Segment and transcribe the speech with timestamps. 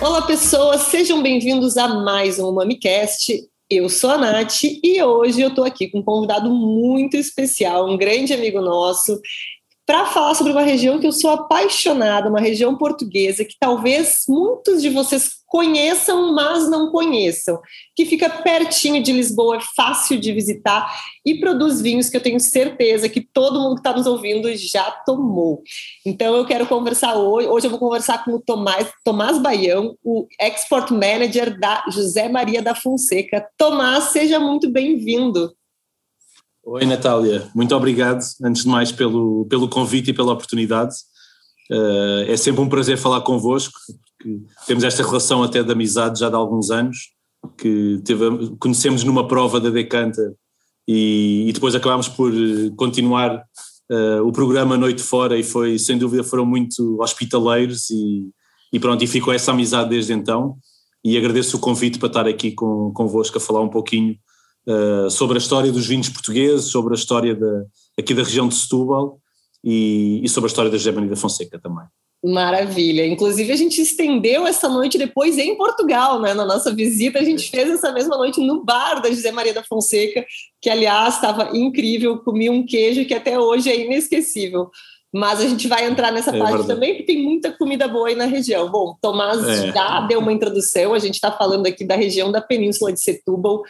[0.00, 3.48] Olá, pessoas, sejam bem-vindos a mais um MamiCast.
[3.70, 7.96] Eu sou a Nath e hoje eu estou aqui com um convidado muito especial, um
[7.96, 9.20] grande amigo nosso
[9.88, 14.82] para falar sobre uma região que eu sou apaixonada, uma região portuguesa que talvez muitos
[14.82, 17.58] de vocês conheçam, mas não conheçam,
[17.96, 22.38] que fica pertinho de Lisboa, é fácil de visitar e produz vinhos que eu tenho
[22.38, 25.62] certeza que todo mundo que está nos ouvindo já tomou.
[26.04, 30.26] Então eu quero conversar hoje, hoje eu vou conversar com o Tomás, Tomás Baião, o
[30.38, 33.48] Export Manager da José Maria da Fonseca.
[33.56, 35.56] Tomás, seja muito bem-vindo.
[36.70, 37.48] Oi, Natália.
[37.54, 40.94] Muito obrigado, antes de mais, pelo, pelo convite e pela oportunidade.
[41.70, 43.72] Uh, é sempre um prazer falar convosco,
[44.18, 47.08] porque temos esta relação até de amizade já de alguns anos,
[47.56, 50.34] que teve, conhecemos numa prova da Decanta
[50.86, 53.44] e, e depois acabámos por eh, continuar
[53.90, 58.28] uh, o programa Noite Fora e foi, sem dúvida, foram muito hospitaleiros e,
[58.74, 60.58] e pronto, e ficou essa amizade desde então
[61.02, 64.18] e agradeço o convite para estar aqui com, convosco a falar um pouquinho
[64.66, 67.64] uh, sobre a história dos vinhos portugueses, sobre a história da,
[67.98, 69.20] aqui da região de Setúbal
[69.62, 71.84] e, e sobre a história da José da Fonseca também.
[72.24, 73.06] Maravilha.
[73.06, 76.34] Inclusive, a gente estendeu essa noite depois em Portugal, né?
[76.34, 79.62] Na nossa visita, a gente fez essa mesma noite no bar da José Maria da
[79.62, 80.26] Fonseca,
[80.60, 82.18] que, aliás, estava incrível.
[82.18, 84.68] Comi um queijo que até hoje é inesquecível.
[85.14, 86.68] Mas a gente vai entrar nessa é parte verdade.
[86.68, 88.68] também, porque tem muita comida boa aí na região.
[88.70, 89.72] Bom, Tomás é.
[89.72, 93.62] já deu uma introdução, a gente está falando aqui da região da Península de Setúbal,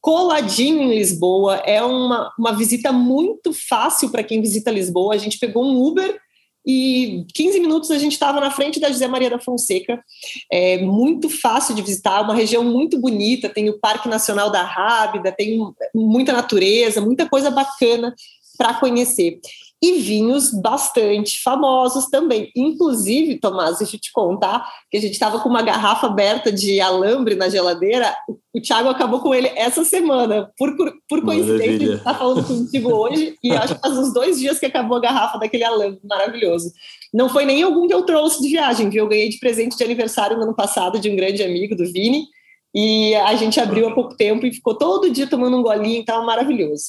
[0.00, 1.56] coladinho em Lisboa.
[1.56, 5.14] É uma, uma visita muito fácil para quem visita Lisboa.
[5.14, 6.18] A gente pegou um Uber
[6.66, 10.02] e 15 minutos a gente estava na frente da José Maria da Fonseca.
[10.50, 13.48] É muito fácil de visitar, uma região muito bonita.
[13.48, 15.58] Tem o Parque Nacional da Rábida, tem
[15.94, 18.14] muita natureza, muita coisa bacana
[18.58, 19.40] para conhecer
[19.82, 22.52] e vinhos bastante famosos também.
[22.54, 26.80] Inclusive, Tomás, deixa eu te contar que a gente estava com uma garrafa aberta de
[26.80, 28.14] alambre na geladeira.
[28.54, 30.50] O Thiago acabou com ele essa semana.
[30.58, 30.76] Por,
[31.08, 34.58] por coincidência, a gente está falando contigo hoje e acho que faz uns dois dias
[34.58, 36.70] que acabou a garrafa daquele alambre maravilhoso.
[37.12, 39.04] Não foi nem algum que eu trouxe de viagem, viu?
[39.04, 42.26] Eu ganhei de presente de aniversário no ano passado de um grande amigo do Vini.
[42.74, 46.24] E a gente abriu há pouco tempo e ficou todo dia tomando um golinho, então
[46.24, 46.84] maravilhoso.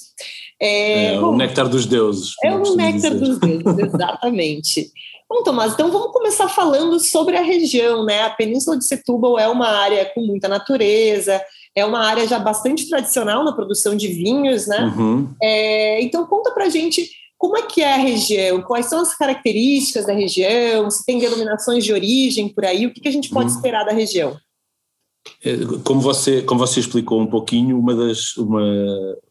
[0.62, 2.34] É, é bom, o néctar dos deuses.
[2.44, 3.19] É o néctar dizer.
[3.19, 4.91] dos deuses, exatamente.
[5.28, 8.22] bom, Tomás, então vamos começar falando sobre a região, né?
[8.22, 11.41] A Península de Setúbal é uma área com muita natureza,
[11.75, 14.94] é uma área já bastante tradicional na produção de vinhos, né?
[14.96, 15.34] Uhum.
[15.41, 17.09] É, então conta pra gente
[17.40, 21.84] como é que é a região, quais são as características da região, se tem denominações
[21.84, 23.56] de origem por aí, o que, que a gente pode uhum.
[23.56, 24.38] esperar da região?
[25.44, 28.64] É, como você, como você explicou um pouquinho, uma das, uma,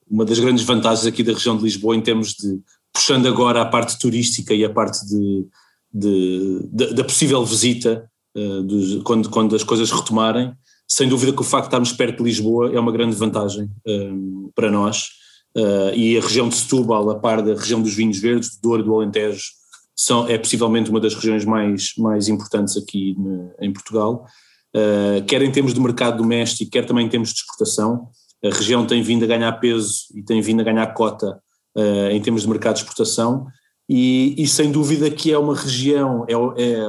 [0.09, 2.61] uma das grandes vantagens aqui da região de Lisboa em termos de,
[2.93, 5.47] puxando agora a parte turística e a parte de,
[5.93, 10.53] de, de da possível visita, uh, dos, quando, quando as coisas retomarem,
[10.87, 14.47] sem dúvida que o facto de estarmos perto de Lisboa é uma grande vantagem um,
[14.49, 15.11] eh, para nós.
[15.57, 18.83] Uh, e a região de Setúbal, a par da região dos vinhos verdes, do Douro
[18.83, 19.45] do Alentejo,
[19.95, 24.27] são, é possivelmente uma das regiões mais, mais importantes aqui ne, em Portugal
[25.27, 28.09] quer em termos de mercado doméstico, quer também em termos de exportação.
[28.45, 31.41] A região tem vindo a ganhar peso e tem vindo a ganhar cota
[31.77, 33.47] uh, em termos de mercado de exportação,
[33.89, 36.89] e, e, sem dúvida que é uma região, é, é,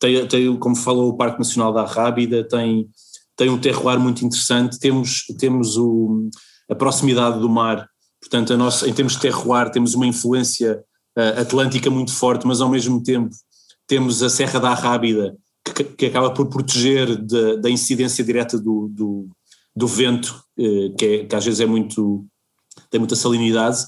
[0.00, 2.88] tem, tem, como falou o Parque Nacional da Rábida, tem,
[3.36, 6.28] tem um terroir muito interessante, temos, temos o,
[6.68, 7.88] a proximidade do mar,
[8.20, 10.82] portanto, a nossa, em termos de terroir, temos uma influência
[11.16, 13.30] uh, atlântica muito forte, mas ao mesmo tempo
[13.86, 18.88] temos a Serra da Rábida, que, que acaba por proteger de, da incidência direta do,
[18.88, 19.28] do,
[19.74, 22.24] do vento, eh, que, é, que, às vezes é muito,
[22.90, 23.78] tem muita salinidade,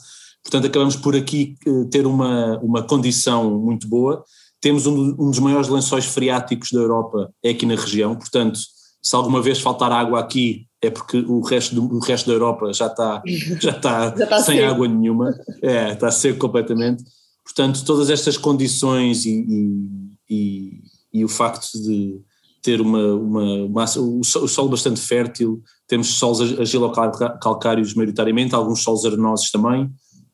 [0.43, 4.25] portanto acabamos por aqui eh, ter uma, uma condição muito boa,
[4.61, 8.59] temos um, um dos maiores lençóis freáticos da Europa, é aqui na região, portanto
[9.03, 12.73] se alguma vez faltar água aqui é porque o resto, do, o resto da Europa
[12.73, 13.23] já está,
[13.61, 14.71] já está, já está sem seco.
[14.71, 17.05] água nenhuma, é, está seco completamente.
[17.45, 19.47] Portanto, todas estas condições e,
[20.29, 20.81] e,
[21.15, 22.21] e, o facto de
[22.61, 29.51] ter uma, uma, uma o solo bastante fértil, temos solos agilocalcários maioritariamente, alguns solos arenosos
[29.51, 29.91] também,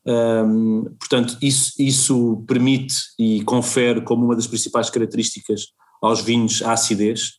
[0.06, 5.66] um, portanto isso, isso permite e confere como uma das principais características
[6.00, 7.32] aos vinhos a acidez,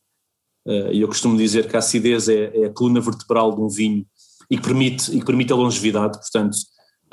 [0.68, 3.68] uh, e eu costumo dizer que a acidez é, é, a coluna vertebral de um
[3.68, 4.06] vinho
[4.50, 6.56] e que permite, e que permite a longevidade, portanto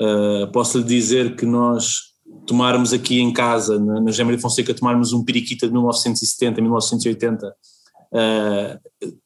[0.01, 2.08] uh, posso lhe dizer que nós
[2.49, 7.53] tomarmos aqui em casa, na, na Gémera Fonseca, tomarmos um periquita de 1970, 1980, uh,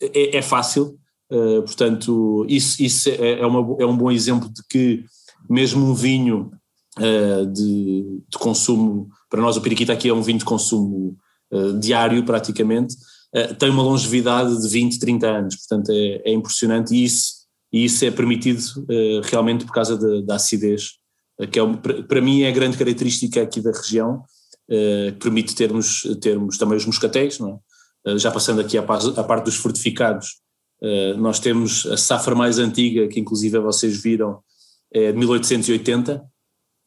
[0.01, 0.99] é, é, fácil,
[1.31, 5.05] uh, portanto, isso, isso é, é, uma, é um bom exemplo de que
[5.49, 6.51] mesmo um vinho
[6.99, 11.15] uh, de, de, consumo, para nós o Periquita aqui é um vinho de consumo
[11.49, 12.95] uh, diário praticamente,
[13.57, 17.33] tem uma longevidade de 20, 30 anos, portanto é, é impressionante e isso,
[17.71, 18.61] e isso é permitido
[19.23, 20.99] realmente por causa da acidez,
[21.51, 21.63] que é,
[22.07, 24.23] para mim é a grande característica aqui da região,
[24.67, 27.59] que permite termos, termos também os moscatéis, não
[28.05, 28.17] é?
[28.17, 30.41] já passando aqui à, parte dos fortificados,
[31.17, 34.39] nós temos a safra mais antiga, que inclusive vocês viram,
[34.93, 36.23] é de 1880,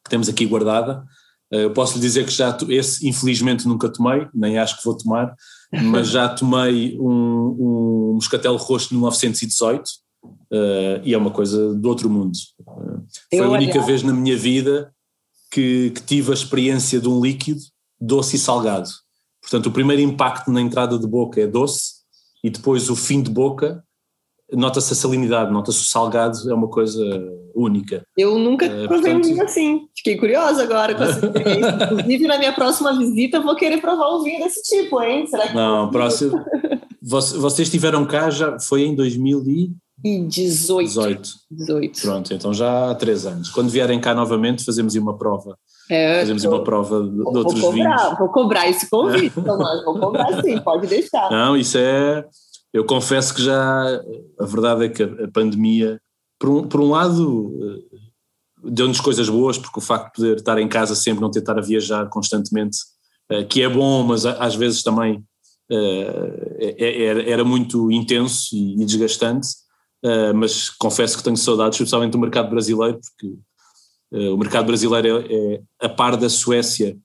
[0.05, 1.05] que temos aqui guardada.
[1.53, 4.97] Eh, eu posso lhe dizer que já, esse infelizmente nunca tomei, nem acho que vou
[4.97, 5.35] tomar,
[5.73, 9.83] mas já tomei um, um moscatel roxo de 1918
[10.27, 12.33] uh, e é uma coisa do outro mundo.
[12.61, 14.93] Uh, foi a única vez na minha vida
[15.51, 17.61] que, que tive a experiência de um líquido
[18.01, 18.89] doce e salgado.
[19.41, 21.97] Portanto, o primeiro impacto na entrada de boca é doce
[22.43, 23.83] e depois o fim de boca
[24.53, 27.03] nota-se a salinidade, nota-se o salgado, é uma coisa
[27.55, 28.05] única.
[28.17, 29.25] Eu nunca uh, provei portanto...
[29.25, 31.85] um vinho assim, fiquei curiosa agora com essa experiência.
[31.85, 35.27] Inclusive, na minha próxima visita, vou querer provar um vinho desse tipo, hein?
[35.27, 36.39] Será que Não, próximo.
[37.09, 39.77] Vocês estiveram cá já, foi em 2018.
[40.29, 41.31] 18.
[41.51, 42.03] 18.
[42.03, 43.49] Pronto, então já há três anos.
[43.51, 45.57] Quando vierem cá novamente, fazemos uma prova.
[45.89, 48.19] É, fazemos tô, uma prova de, de outros vou cobrar, vinhos.
[48.19, 51.31] Vou cobrar esse convite, Tomás, vou cobrar sim, pode deixar.
[51.31, 52.25] Não, isso é
[52.77, 54.03] eu confesso que já
[54.39, 55.99] a verdade é que a, pandemia,
[56.39, 57.97] por um, por um lado, eh,
[58.65, 62.07] deu-nos coisas boas, porque o facto de poder estar em casa sempre, não a viajar
[62.11, 62.77] constantemente,
[63.31, 65.25] eh, que é bom, mas às vezes também
[65.71, 69.49] eh, é, é, era muito intenso e desgastante,
[70.37, 73.37] mas confesso que tenho saudades, especialmente do mercado brasileiro, porque
[74.13, 76.97] o mercado brasileiro é, é, a par da Suécia,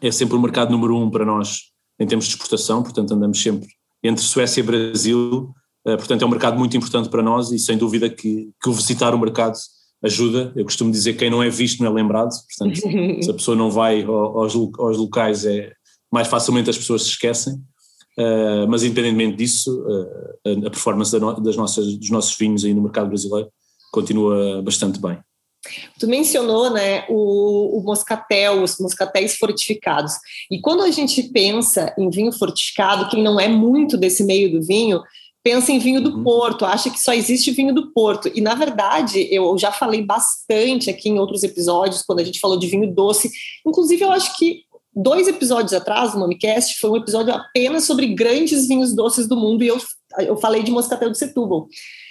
[0.00, 3.68] é sempre o mercado número um para nós em termos de exportação, portanto andamos sempre
[4.02, 8.08] entre Suécia e Brasil, portanto é um mercado muito importante para nós e sem dúvida
[8.08, 9.56] que, que o visitar o mercado
[10.04, 10.52] ajuda.
[10.54, 12.76] Eu costumo dizer que quem não é visto não é lembrado, portanto
[13.24, 15.72] se a pessoa não vai aos, aos locais é
[16.12, 17.60] mais facilmente as pessoas se esquecem.
[18.18, 23.08] Uh, mas independentemente disso, uh, a performance das nossas, dos nossos vinhos aí no mercado
[23.08, 23.50] brasileiro
[23.92, 25.18] continua bastante bem.
[25.98, 30.12] Tu mencionou né, o, o, moscatel, os moscatéis fortificados.
[30.50, 34.64] E quando a gente pensa em vinho fortificado, quem não é muito desse meio do
[34.64, 35.02] vinho,
[35.42, 36.24] pensa em vinho do uhum.
[36.24, 38.30] Porto, acha que só existe vinho do Porto.
[38.34, 42.58] E, na verdade, eu já falei bastante aqui em outros episódios, quando a gente falou
[42.58, 43.30] de vinho doce.
[43.64, 44.62] Inclusive, eu acho que
[44.96, 49.62] dois episódios atrás, no Momicast, foi um episódio apenas sobre grandes vinhos doces do mundo,
[49.62, 49.78] e eu,
[50.20, 51.68] eu falei de moscatel de Setúbal.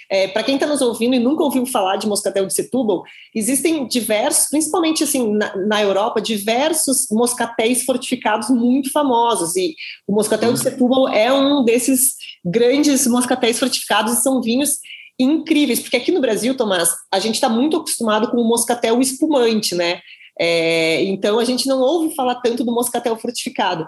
[0.08, 3.02] É, Para quem está nos ouvindo e nunca ouviu falar de moscatel de Setúbal,
[3.34, 9.56] existem diversos, principalmente assim na, na, Europa, diversos moscatéis fortificados muito famosos.
[9.56, 9.74] E
[10.06, 14.78] o moscatel de Setúbal é um desses grandes moscatéis fortificados e são vinhos
[15.18, 19.74] incríveis, porque aqui no Brasil, Tomás, a gente está muito acostumado com o moscatel espumante,
[19.74, 20.00] né?
[20.38, 23.86] É, então a gente não ouve falar tanto do moscatel fortificado,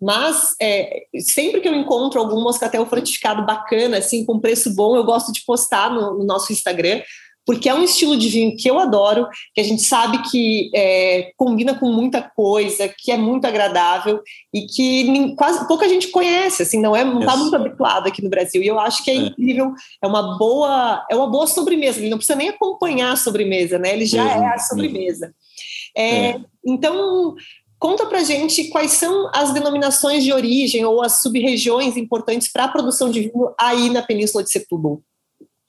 [0.00, 5.04] mas é, sempre que eu encontro algum moscatel fortificado bacana, assim, com preço bom, eu
[5.04, 7.02] gosto de postar no, no nosso Instagram,
[7.50, 11.32] porque é um estilo de vinho que eu adoro, que a gente sabe que é,
[11.36, 14.20] combina com muita coisa, que é muito agradável
[14.54, 18.30] e que quase pouca gente conhece, assim, não é não está muito habituado aqui no
[18.30, 18.62] Brasil.
[18.62, 21.98] E eu acho que é, é, incrível, é uma boa, é uma boa sobremesa.
[21.98, 23.94] Ele não precisa nem acompanhar a sobremesa, né?
[23.94, 25.34] Ele já é a sobremesa.
[25.96, 26.40] É, é.
[26.64, 27.34] Então,
[27.78, 32.68] conta para gente quais são as denominações de origem ou as sub-regiões importantes para a
[32.68, 35.02] produção de vinho aí na Península de Setúbal.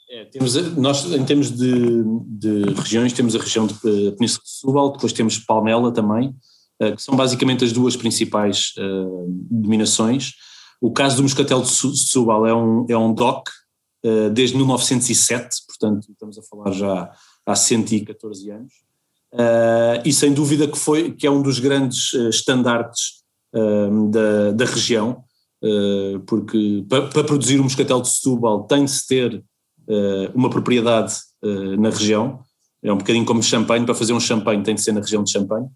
[0.09, 4.49] É, temos, nós, em termos de, de, regiões, temos a região de uh, Península de
[4.49, 6.35] Setúbal, depois temos Palmela também,
[6.83, 10.33] uh, que são basicamente as duas principais uh, dominações.
[10.81, 13.49] O caso do Moscatel de Setúbal é um, é um DOC
[14.33, 17.11] desde 1907, portanto estamos a falar já
[17.45, 18.73] há 114 anos.
[19.33, 23.21] Uh, e sem dúvida que foi que é um dos grandes uh, estandartes
[23.55, 25.23] uh, da, da região,
[25.63, 29.43] uh, porque para, para produzir um moscatel de Setúbal tem de se ter
[30.33, 31.15] uma propriedade
[31.77, 32.39] na região,
[32.81, 35.31] é um bocadinho como champanhe, para fazer um champanhe tem de ser na região de
[35.31, 35.67] champanhe,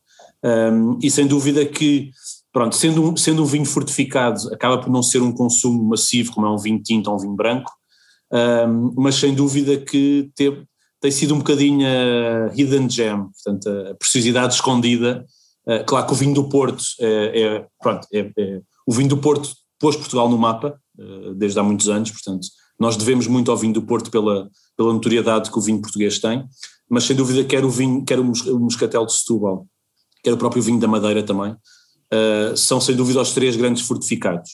[0.43, 2.11] um, e sem dúvida que,
[2.53, 6.47] pronto, sendo um, sendo um vinho fortificado, acaba por não ser um consumo massivo, como
[6.47, 7.71] é um vinho tinto ou um vinho branco,
[8.31, 10.65] um, mas sem dúvida que teve,
[11.05, 15.23] tem sido um bocadinho a hidden gem, portanto, a preciosidade escondida.
[15.67, 19.17] Uh, claro que o vinho do Porto é, é pronto, é, é, o vinho do
[19.17, 20.79] Porto pôs Portugal no mapa
[21.35, 22.47] desde há muitos anos, portanto,
[22.79, 26.45] nós devemos muito ao vinho do Porto pela, pela notoriedade que o vinho português tem,
[26.89, 29.67] mas sem dúvida quer o vinho, quer o moscatel de Setúbal,
[30.23, 31.53] quer o próprio vinho da Madeira também,
[32.55, 34.51] são sem dúvida os três grandes fortificados.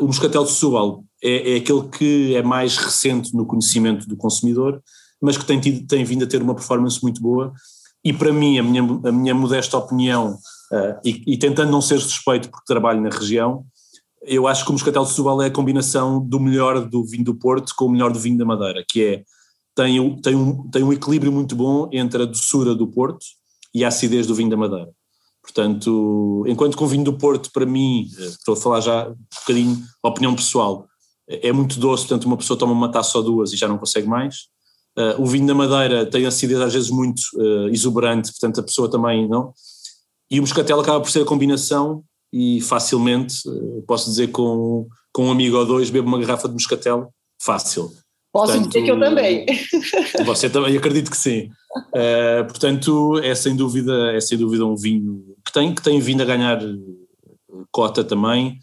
[0.00, 4.82] o moscatel de Setúbal é, é aquele que é mais recente no conhecimento do consumidor,
[5.20, 7.52] mas que tem, tido, tem vindo a ter uma performance muito boa
[8.04, 10.34] e para mim, a minha, a minha modesta opinião,
[10.70, 13.64] uh, e, e, tentando não ser suspeito porque trabalho na região,
[14.22, 17.34] eu acho que o Moscatel de Setúbal é a combinação do melhor do vinho do
[17.34, 19.22] Porto com o melhor do vinho da Madeira, que é,
[19.74, 23.24] tem, tem, um, tem um equilíbrio muito bom entre a doçura do Porto
[23.74, 24.90] e a acidez do vinho da Madeira.
[25.42, 29.14] Portanto, enquanto que o vinho do Porto, para mim, eh, estou a falar já um
[29.40, 30.86] bocadinho opinião pessoal,
[31.28, 34.06] é muito doce, portanto uma pessoa toma uma taça ou duas e já não consegue
[34.06, 34.48] mais.
[34.96, 38.88] Uh, o vinho da Madeira tem acidez às vezes muito uh, exuberante, portanto a pessoa
[38.88, 39.52] também não.
[40.30, 45.26] E o moscatel acaba por ser a combinação e facilmente, uh, posso dizer com, com
[45.26, 47.92] um amigo ou dois, bebo uma garrafa de moscatel, fácil.
[48.32, 49.46] Posso portanto, dizer que eu também.
[50.26, 51.50] Você também, acredito que sim.
[52.48, 56.24] portanto, é sem dúvida, é sem dúvida um vinho que tem, que tem vindo a
[56.24, 56.60] ganhar
[57.70, 58.58] cota também.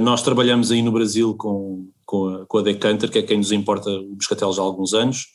[0.00, 3.50] nós trabalhamos aí no Brasil com, com, a, com a Decanter, que é quem nos
[3.50, 5.26] importa o moscatel já há alguns anos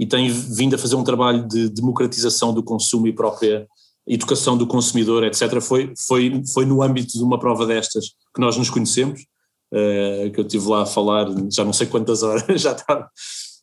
[0.00, 3.68] e tem vindo a fazer um trabalho de democratização do consumo e própria
[4.08, 5.60] educação do consumidor, etc.
[5.60, 10.40] Foi, foi, foi no âmbito de uma prova destas que nós nos conhecemos, uh, que
[10.40, 13.08] eu estive lá a falar, já não sei quantas horas, já estava a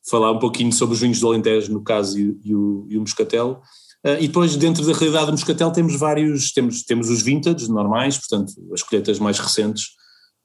[0.07, 3.01] falar um pouquinho sobre os vinhos do Alentejo, no caso, e, e o, e o
[3.01, 3.59] Moscatel.
[4.05, 8.15] Uh, e depois, dentro da realidade do Moscatel, temos vários, temos, temos os vintage normais,
[8.15, 9.85] portanto, as colheitas mais recentes,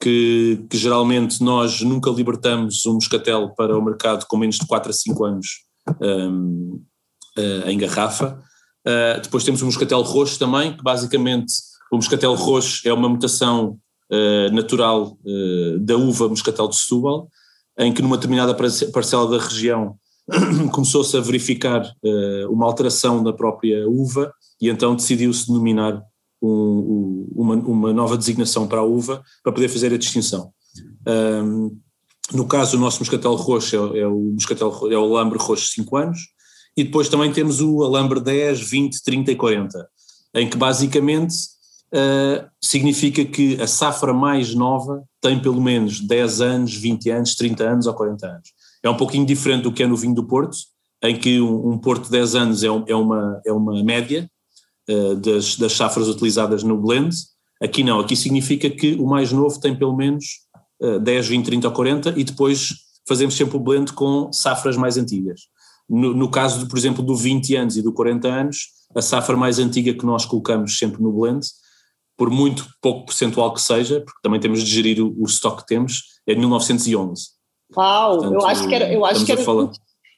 [0.01, 4.89] que, que geralmente nós nunca libertamos um Moscatel para o mercado com menos de 4
[4.89, 5.71] a 5 anos
[6.01, 6.83] um,
[7.39, 8.39] uh, em garrafa.
[8.87, 11.53] Uh, depois temos o moscatel roxo também, que basicamente
[11.91, 13.79] o moscatel roxo é uma mutação
[14.11, 15.19] uh, natural
[15.81, 17.29] da uva moscatel de Setúbal,
[17.79, 19.97] em que numa determinada parcela da região
[20.73, 21.83] começou-se a verificar
[22.49, 26.03] uma alteração da própria uva e então decidiu-se denominar
[26.41, 30.53] um, um, uma, uma, nova designação para a uva para poder fazer a distinção.
[31.07, 31.79] Um,
[32.33, 35.97] no caso, o nosso moscatel roxo é, é, o moscatel é o alambre roxo 5
[35.97, 36.19] anos,
[36.77, 39.89] e depois também temos o alambre 10, 20, 30 e 40,
[40.35, 41.35] em que basicamente
[41.93, 47.65] uh, significa que a safra mais nova tem pelo menos 10 anos, 20 anos, 30
[47.65, 48.49] anos ou 40 anos.
[48.83, 50.57] É um pouquinho diferente do que é no vinho do Porto,
[51.03, 54.31] em que um, um Porto de 10 anos é, um, é, uma, é uma média
[54.89, 57.15] uh, das, das safras utilizadas no blend.
[57.61, 60.42] Aqui não, aqui significa que o mais novo tem pelo menos
[61.01, 62.75] 10, 20, 30 ou 40 e depois
[63.07, 65.43] fazemos sempre o blend com safras mais antigas.
[65.89, 69.37] No, no, caso, de, por exemplo, do 20 anos e do 40 anos, a safra
[69.37, 71.47] mais antiga que nós colocamos sempre no blend,
[72.17, 75.67] por muito pouco percentual que seja, porque também temos de gerir o, o estoque que
[75.67, 77.23] temos, é de 1911.
[77.77, 79.43] Uau, Portanto, eu acho que era, eu acho que era.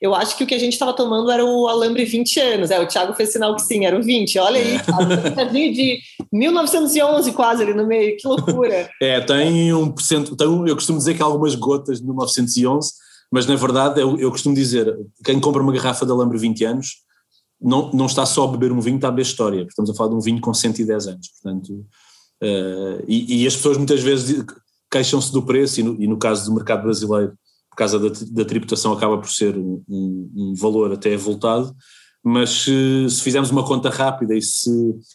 [0.05, 2.71] Eu acho que o que a gente estava tomando era o alambre 20 anos.
[2.71, 4.39] É, o Thiago fez sinal que sim, era o 20.
[4.39, 5.71] Olha aí, é.
[5.71, 5.99] de
[6.31, 8.91] 1911 quase ali no meio, que loucura.
[9.01, 12.93] É, tem um porcento, tem eu costumo dizer que há algumas gotas de 1911,
[13.33, 14.95] mas na verdade eu, eu costumo dizer,
[15.25, 16.97] quem compra uma garrafa de alambre 20 anos
[17.59, 19.95] não, não está só a beber um vinho, está a beber história, porque estamos a
[19.95, 21.73] falar de um vinho com 110 anos, portanto,
[22.43, 24.45] uh, e, e, as pessoas muitas vezes
[24.91, 27.33] queixam-se do preço, e no, e no caso do mercado brasileiro,
[27.75, 31.75] por causa da, da tributação acaba por ser um, um, um valor até voltado,
[32.23, 34.71] mas se, se, fizermos uma conta rápida e se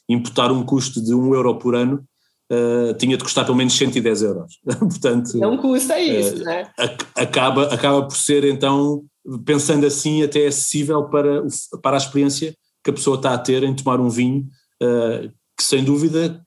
[0.07, 2.03] imputar um custo de um euro por ano,
[2.51, 4.59] uh, tinha de custar pelo menos 110 euros.
[4.77, 6.69] Portanto, não custa isso, uh, né?
[7.15, 9.05] Acaba, acaba por ser então,
[9.45, 11.43] pensando assim, até acessível para,
[11.81, 14.45] para a experiência que a pessoa está a ter em tomar um vinho,
[14.83, 16.45] uh, que sem dúvida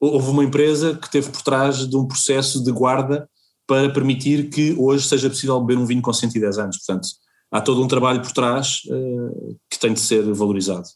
[0.00, 3.28] houve uma empresa que teve por trás de um processo de guarda
[3.70, 6.78] para permitir que hoje seja possível beber um vinho com 110 anos.
[6.78, 7.06] Portanto,
[7.52, 10.88] há todo um trabalho por trás uh, que tem de ser valorizado.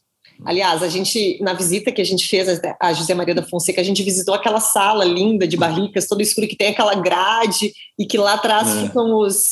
[0.43, 3.83] Aliás, a gente, na visita que a gente fez a José Maria da Fonseca, a
[3.83, 8.17] gente visitou aquela sala linda de barricas, todo escuro, que tem aquela grade e que
[8.17, 8.81] lá atrás é.
[8.81, 9.51] ficam os,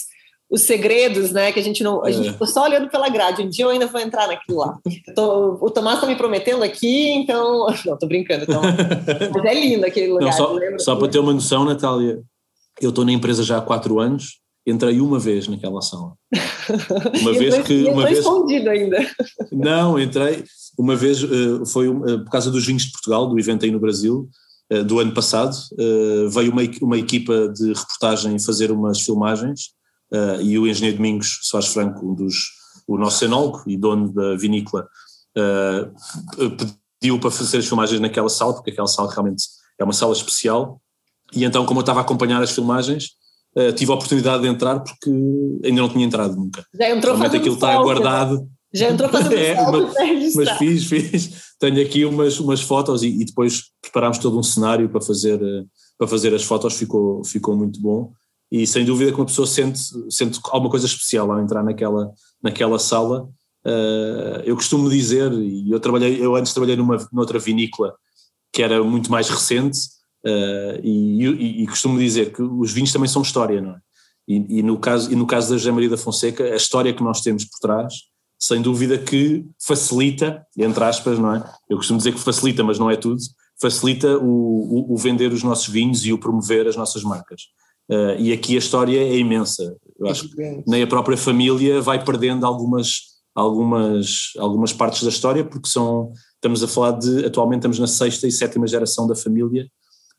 [0.52, 1.54] os segredos, né?
[1.54, 2.04] Que a gente não.
[2.04, 2.32] A gente é.
[2.34, 3.42] ficou só olhando pela grade.
[3.42, 4.78] Um dia eu ainda vou entrar naquilo lá.
[5.16, 7.68] Tô, o Tomás está me prometendo aqui, então.
[7.86, 8.62] Não, tô brincando, então.
[9.34, 10.26] Mas é lindo aquele lugar.
[10.26, 12.22] Não, só, só para ter uma noção, Natália,
[12.82, 16.14] eu estou na empresa já há quatro anos, entrei uma vez naquela sala.
[17.22, 17.84] Uma vez que.
[17.86, 18.98] Uma vez, escondido ainda.
[19.52, 20.44] Não, entrei.
[20.78, 23.80] Uma vez uh, foi uh, por causa dos vinhos de Portugal, do evento aí no
[23.80, 24.30] Brasil,
[24.72, 25.56] uh, do ano passado.
[26.32, 29.72] veio uma, uma equipa de reportagem fazer umas filmagens
[30.44, 32.36] e o engenheiro Domingos Soares Franco, um dos,
[32.88, 34.88] o nosso enólogo e dono da vinícola,
[37.00, 39.44] pediu para fazer as filmagens naquela sala, porque aquela sala realmente
[39.80, 40.80] é uma sala especial
[41.36, 43.12] e então, como eu estava a acompanhar as filmagens,
[43.56, 45.10] uh, tive a oportunidade de entrar porque
[45.64, 46.66] ainda não tinha entrado nunca.
[46.74, 48.48] Já entrou Realmente aquilo está guardado.
[48.74, 51.54] Já entrou fazendo é, mas, mas fiz, fiz.
[51.60, 55.68] Tenho aqui umas, umas fotos e, e, depois preparámos todo um cenário para fazer, uh,
[55.98, 58.12] para fazer as fotos, ficou, ficou muito bom.
[58.52, 62.12] E sem dúvida que uma pessoa sente, sente alguma coisa especial ao entrar naquela,
[62.42, 63.28] naquela sala
[63.66, 67.96] Uh, eu costumo dizer, e eu trabalhei, eu antes trabalhei numa noutra vinícola
[68.52, 69.80] que era muito mais recente,
[70.26, 73.78] uh, e, e, e, costumo dizer que os vinhos também são história, não é?
[74.28, 77.04] E, e, no caso, e no caso da José Maria da Fonseca, a história que
[77.04, 77.94] nós temos por trás,
[78.40, 81.44] sem dúvida que facilita, entre aspas, não é?
[81.70, 83.22] Eu costumo dizer que facilita, mas não é tudo,
[83.62, 87.42] facilita o, o, o vender os nossos vinhos e o promover as nossas marcas.
[87.90, 89.76] Uh, e aqui a história é imensa.
[90.00, 95.44] Eu acho que nem a própria família vai perdendo algumas algumas, algumas partes da história,
[95.44, 99.68] porque são, estamos a falar de, atualmente estamos na sexta e sétima geração da família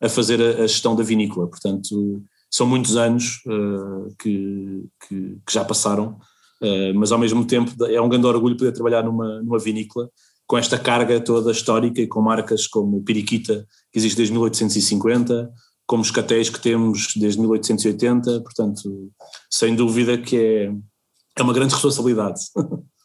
[0.04, 5.52] a fazer a, a gestão da vinícola, portanto são muitos anos uh, que, que, que,
[5.52, 6.18] já passaram,
[6.62, 10.08] uh, mas ao mesmo tempo é um grande orgulho poder trabalhar numa, numa vinícola
[10.46, 15.50] com esta carga toda histórica e com marcas como Piriquita, que existe desde 1850,
[15.86, 19.10] como os catéis que temos desde 1880, portanto,
[19.50, 20.72] sem dúvida que é,
[21.36, 22.40] é uma grande responsabilidade.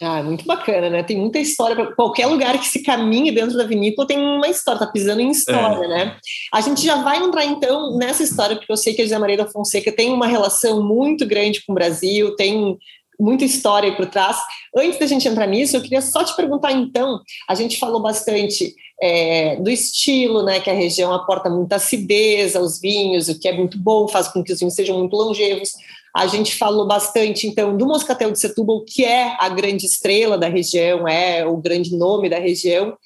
[0.02, 1.04] Ah, muito bacana, né?
[1.04, 1.94] Tem muita história.
[1.94, 5.84] Qualquer lugar que se caminhe dentro da vinícola tem uma história, tá pisando em história,
[5.84, 5.88] é.
[5.90, 6.18] né?
[6.54, 9.38] A gente já vai entrar então nessa história, porque eu sei que a José Maria
[9.38, 12.78] da Fonseca tem uma relação muito grande com o Brasil, tem
[13.20, 14.38] muita história por trás.
[14.74, 17.20] Antes da gente entrar nisso, eu queria só te perguntar então,
[17.50, 22.80] a gente falou bastante é, do estilo, né, que a região aporta muita acidez aos
[22.80, 25.72] vinhos, o que é muito bom, faz com que os vinhos sejam muito longevos.
[26.16, 30.48] A gente falou bastante, então, do Moscatel de Setúbal, que é a grande estrela da
[30.48, 32.98] região, é o grande nome da região.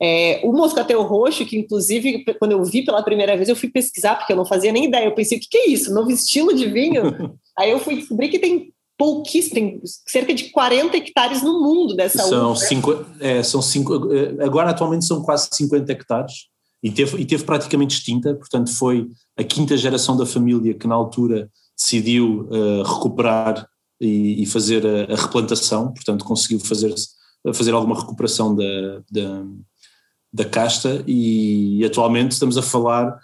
[0.00, 4.16] É, o Moscatel Roxo, que inclusive, quando eu vi pela primeira vez, eu fui pesquisar,
[4.16, 5.06] porque eu não fazia nem ideia.
[5.06, 5.92] Eu pensei, o que, que é isso?
[5.92, 7.38] Novo estilo de vinho?
[7.58, 12.18] Aí eu fui descobrir que tem pouquíssimo, tem cerca de 40 hectares no mundo dessa
[12.24, 12.60] são uva.
[12.60, 16.48] Cinco, é, são cinco, é, agora atualmente são quase 50 hectares
[16.82, 20.96] e teve, e teve praticamente extinta, portanto foi a quinta geração da família que na
[20.96, 23.68] altura decidiu uh, recuperar
[24.00, 26.94] e, e fazer a, a, replantação, portanto conseguiu fazer,
[27.54, 29.44] fazer alguma recuperação da, da,
[30.32, 33.16] da casta e, e atualmente estamos a falar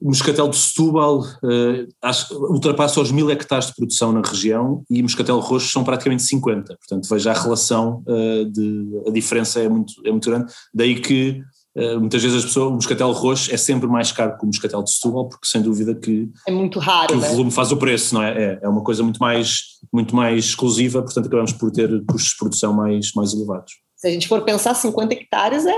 [0.00, 5.72] Moscatel de Setúbal uh, ultrapassa os mil hectares de produção na região e Moscatel Roxo
[5.72, 10.30] são praticamente 50, portanto veja a relação, uh, de, a diferença é muito, é muito
[10.30, 11.42] grande, daí que
[11.78, 14.82] eh, muitas vezes as pessoas, o moscatel roxo é sempre mais caro que o moscatel
[14.82, 17.28] de Setúbal, porque sem dúvida que, é muito raro, o né?
[17.28, 18.32] volume faz o preço, não é?
[18.32, 18.58] é?
[18.62, 22.72] É, uma coisa muito mais, muito mais exclusiva, portanto acabamos por ter custos de produção
[22.72, 25.74] mais, mais elevados se a gente for pensar, 50 hectares é,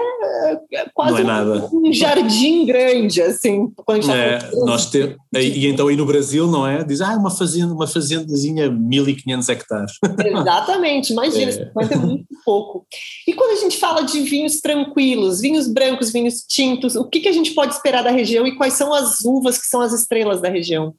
[0.74, 1.24] é quase é
[1.72, 3.72] um, jardim grande, assim.
[3.74, 6.84] Quando gente é, nós ter, e, e, então aí no Brasil, não é?
[6.84, 9.92] Diz, ah, uma fazenda, uma fazendazinha 1500 hectares.
[10.22, 11.66] Exatamente, imagina, é.
[11.68, 12.86] 50 é muito pouco.
[13.26, 17.28] E quando a gente fala de vinhos tranquilos, vinhos brancos, vinhos tintos, o que, que
[17.28, 20.42] a gente pode esperar da região e quais são as uvas que são as estrelas
[20.42, 20.94] da região?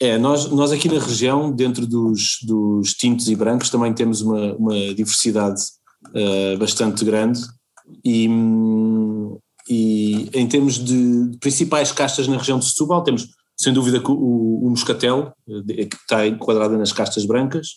[0.00, 4.52] É, nós, nós aqui na região, dentro dos, dos tintos e brancos, também temos uma,
[4.54, 5.62] uma diversidade
[6.08, 7.40] uh, bastante grande
[8.04, 8.28] e,
[9.68, 14.70] e, em termos de principais castas na região de Setúbal temos sem dúvida o, o
[14.70, 17.68] Moscatel, eh, que está enquadrada nas castas brancas,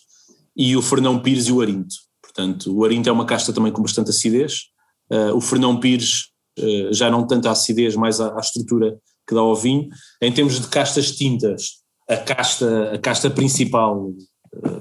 [0.56, 1.94] e o Fernão Pires e o Arinto.
[2.20, 4.64] Portanto, o Arinto é uma casta também com bastante acidez,
[5.10, 9.40] uh, o Fernão Pires uh, já não tanto a acidez, mais a, estrutura que dá
[9.40, 9.88] ao vinho.
[10.20, 14.80] Em termos de castas tintas, a casta, a casta principal, uh,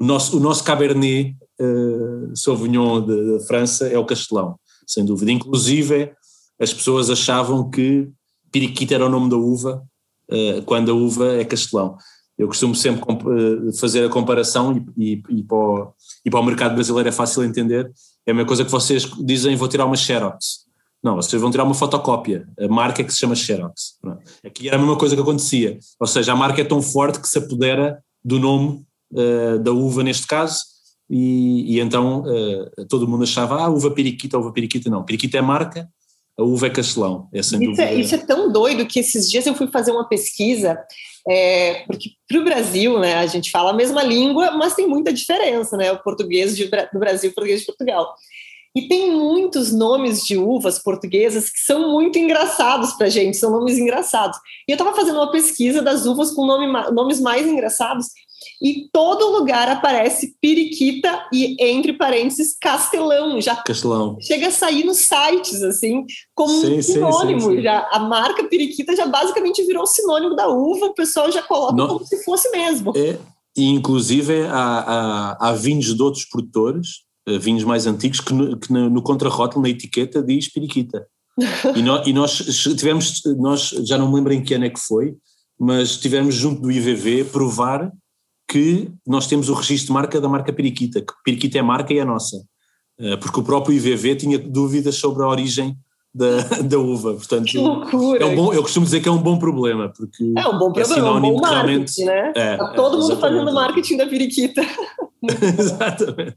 [0.00, 5.30] o, nosso, o nosso Cabernet uh, Sauvignon de, França é o Castelão, sem dúvida.
[5.30, 6.12] Inclusive,
[6.60, 8.08] as pessoas achavam que
[8.50, 9.82] Piriquita era o nome da uva,
[10.30, 11.96] uh, quando a uva é Castelão.
[12.38, 16.44] Eu costumo sempre uh, fazer a comparação e, e, e, para o, e para o
[16.44, 17.90] mercado brasileiro é fácil entender.
[18.26, 20.66] É a mesma coisa que vocês dizem, vou tirar uma Xerox.
[21.02, 22.48] Não, vocês vão tirar uma fotocópia.
[22.58, 23.98] A marca é que se chama Xerox.
[24.44, 25.78] Aqui era a mesma coisa que acontecia.
[26.00, 30.02] Ou seja, a marca é tão forte que se apodera do nome uh, da uva,
[30.02, 30.58] neste caso,
[31.08, 35.42] e, e então uh, todo mundo achava, ah, uva periquita, uva periquita, não, periquita é
[35.42, 35.88] marca,
[36.38, 37.82] a uva é castelão, é sem isso dúvida.
[37.82, 40.78] É, isso é tão doido que esses dias eu fui fazer uma pesquisa,
[41.26, 45.12] é, porque para o Brasil, né, a gente fala a mesma língua, mas tem muita
[45.12, 48.14] diferença, né, o português de, do Brasil e o português de Portugal.
[48.76, 53.50] E tem muitos nomes de uvas portuguesas que são muito engraçados para a gente, são
[53.50, 54.36] nomes engraçados.
[54.68, 58.08] E eu estava fazendo uma pesquisa das uvas com nome, nomes mais engraçados,
[58.60, 63.40] e todo lugar aparece periquita e, entre parênteses, castelão.
[63.40, 64.16] Já castelão.
[64.20, 67.40] chega a sair nos sites, assim, como sim, um sinônimo.
[67.40, 71.42] Sim, sim, já, a marca periquita já basicamente virou sinônimo da uva, o pessoal já
[71.42, 72.92] coloca no, como se fosse mesmo.
[72.96, 73.18] É,
[73.56, 78.56] e inclusive há, há, há vinhos de outros produtores, eh, vinhos mais antigos, que no,
[78.56, 81.06] que no, no contrarótulo, na etiqueta, diz periquita.
[81.74, 82.38] e, no, e nós
[82.76, 85.14] tivemos, nós já não me lembro em que ano é que foi,
[85.58, 87.90] mas tivemos junto do IVV provar
[88.48, 91.98] que nós temos o registro de marca da marca Periquita, que Periquita é marca e
[91.98, 92.36] é nossa,
[93.00, 95.76] uh, porque o próprio IVV tinha dúvidas sobre a origem
[96.14, 98.22] da, da uva, portanto que loucura.
[98.22, 100.72] É um bom, eu costumo dizer que é um bom problema, porque é um bom
[100.72, 102.32] problema, é um bom marketing, né?
[102.34, 104.62] É, tá todo é, mundo fazendo marketing da Periquita.
[105.58, 106.36] exatamente.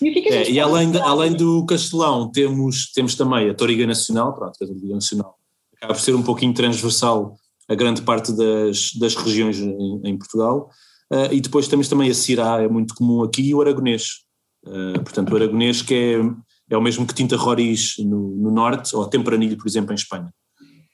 [0.00, 3.50] E, que, que a gente é, e além, de, além do Castelão, temos, temos também
[3.50, 5.38] a Toriga Nacional, pronto, a Toriga Nacional
[5.78, 7.36] acaba por ser um pouquinho transversal
[7.68, 10.70] a grande parte das, das regiões em, em Portugal,
[11.12, 14.24] uh, e depois temos também a Cirá, é muito comum aqui, e o Aragonês,
[14.66, 18.94] uh, portanto o Aragonês que é, é o mesmo que Tinta Roriz no, no norte,
[18.94, 20.32] ou Tempranilho, por exemplo, em Espanha.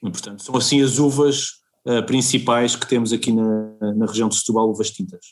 [0.03, 1.47] E, portanto, são assim as uvas
[1.87, 5.25] uh, principais que temos aqui na, na região de Setúbal, uvas tintas.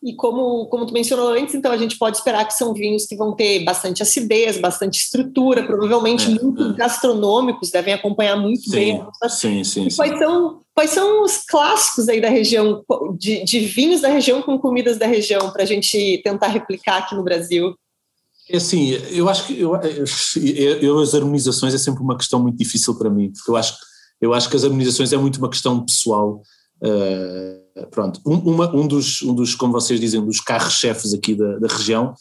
[0.00, 3.16] E como, como tu mencionou antes, então a gente pode esperar que são vinhos que
[3.16, 6.72] vão ter bastante acidez, bastante estrutura, provavelmente é, muito é.
[6.74, 9.06] gastronômicos, devem acompanhar muito sim, bem.
[9.28, 10.18] Sim, sim, quais, sim.
[10.18, 12.84] São, quais são os clássicos aí da região,
[13.18, 17.16] de, de vinhos da região com comidas da região, para a gente tentar replicar aqui
[17.16, 17.74] no Brasil?
[18.48, 19.72] É assim, eu acho que eu,
[20.80, 23.76] eu, as harmonizações é sempre uma questão muito difícil para mim, porque eu acho,
[24.20, 26.40] eu acho que as harmonizações é muito uma questão pessoal.
[26.82, 31.58] Uh, pronto, um, uma, um, dos, um dos, como vocês dizem, dos carros-chefes aqui da,
[31.58, 32.14] da, região,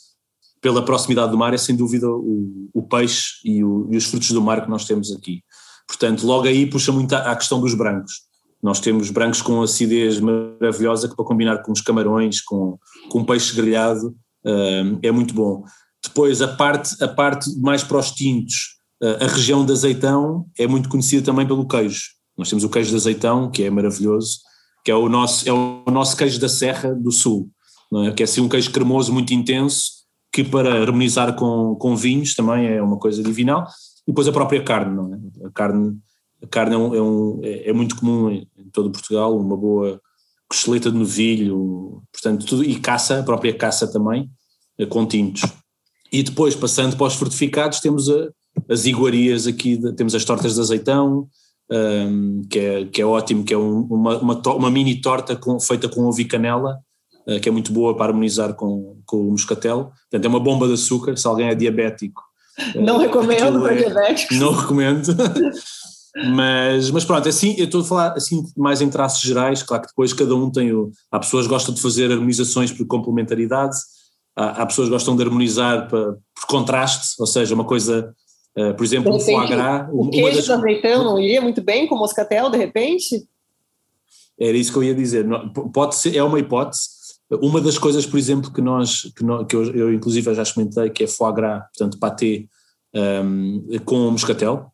[0.62, 4.32] pela proximidade do mar, é sem dúvida o, o peixe e, o, e, os frutos
[4.32, 5.44] do mar que nós temos aqui.
[5.88, 8.28] Portanto, logo aí puxa muito a questão dos brancos.
[8.62, 12.78] Nós temos brancos com acidez maravilhosa que para combinar com os camarões, com,
[13.10, 14.16] com peixe grelhado,
[14.46, 15.64] uh, é muito bom.
[16.04, 20.66] Depois a parte, a parte mais para os tintos, uh, a região de azeitão é
[20.66, 22.02] muito conhecida também pelo queijo.
[22.38, 24.40] Nós temos o queijo de azeitão, que é maravilhoso,
[24.88, 27.52] que é o nosso, é o nosso queijo da Serra do Sul,
[28.06, 28.12] é?
[28.14, 29.92] que é assim um queijo cremoso muito intenso,
[30.32, 33.68] que para harmonizar com, com vinhos também é uma coisa divinal,
[34.08, 35.48] e depois a própria carne, é?
[35.48, 35.98] A carne,
[36.42, 40.00] a carne é, um, é, um, é, muito comum em, todo Portugal, uma boa
[40.48, 44.32] costeleta de novilho, portanto, tudo, e caça, a própria caça também,
[44.78, 45.42] eh, com tintos.
[46.14, 48.30] E depois, passando para os fortificados, temos a,
[48.70, 51.28] as iguarias aqui, temos as tortas de azeitão,
[51.70, 55.60] um, que, é, que é ótimo, que é um, uma, uma, uma, mini torta com,
[55.60, 56.80] feita com ovo e canela,
[57.28, 59.92] uh, que é muito boa para harmonizar com, com o moscatel.
[60.10, 62.22] Portanto, é uma bomba de açúcar, se alguém é diabético.
[62.76, 64.40] Não uh, recomendo para é, diabéticos.
[64.40, 65.16] Não recomendo.
[66.34, 69.90] mas, mas pronto, assim, eu estou a falar assim mais em traços gerais, claro que
[69.90, 70.92] depois cada um tem o.
[71.12, 73.76] Há pessoas que gostam de fazer harmonizações por complementaridade,
[74.36, 78.16] há, há pessoas que gostam de harmonizar para, por contraste, ou seja, uma coisa
[78.58, 79.88] Uh, por exemplo, o foie gras.
[79.92, 80.50] O queijo das...
[80.50, 83.28] azeitão não iria muito bem com moscatel, de repente?
[84.40, 85.26] Era isso que eu ia dizer.
[85.72, 86.98] Pode ser, é uma hipótese.
[87.30, 90.90] Uma das coisas, por exemplo, que nós, que, nós, que eu, eu, inclusive já experimentei,
[90.90, 92.46] que é foie gras, portanto pâté
[92.96, 94.72] um, com moscatel.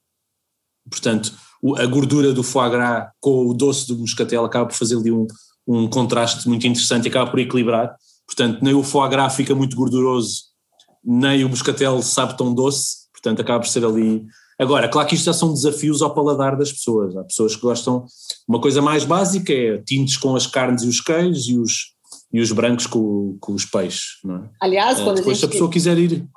[0.89, 1.33] Portanto,
[1.77, 5.25] a gordura do foie gras com o doce do moscatel acaba por fazer ali um,
[5.67, 7.95] um contraste muito interessante e acaba por equilibrar.
[8.27, 10.43] Portanto, nem o foie gras fica muito gorduroso,
[11.03, 14.25] nem o moscatel sabe tão doce, Portanto, acaba por ser ali.
[14.59, 17.15] Agora, claro que isto já são desafios ao paladar das pessoas.
[17.15, 18.05] Há pessoas que gostam.
[18.47, 21.93] Uma coisa mais básica é tintes com as carnes e os queijos e os,
[22.33, 24.17] e os brancos com, com os peixes.
[24.23, 24.49] Não é?
[24.61, 25.39] Aliás, é, quando depois, a gente.
[25.39, 26.27] Se a pessoa quiser ir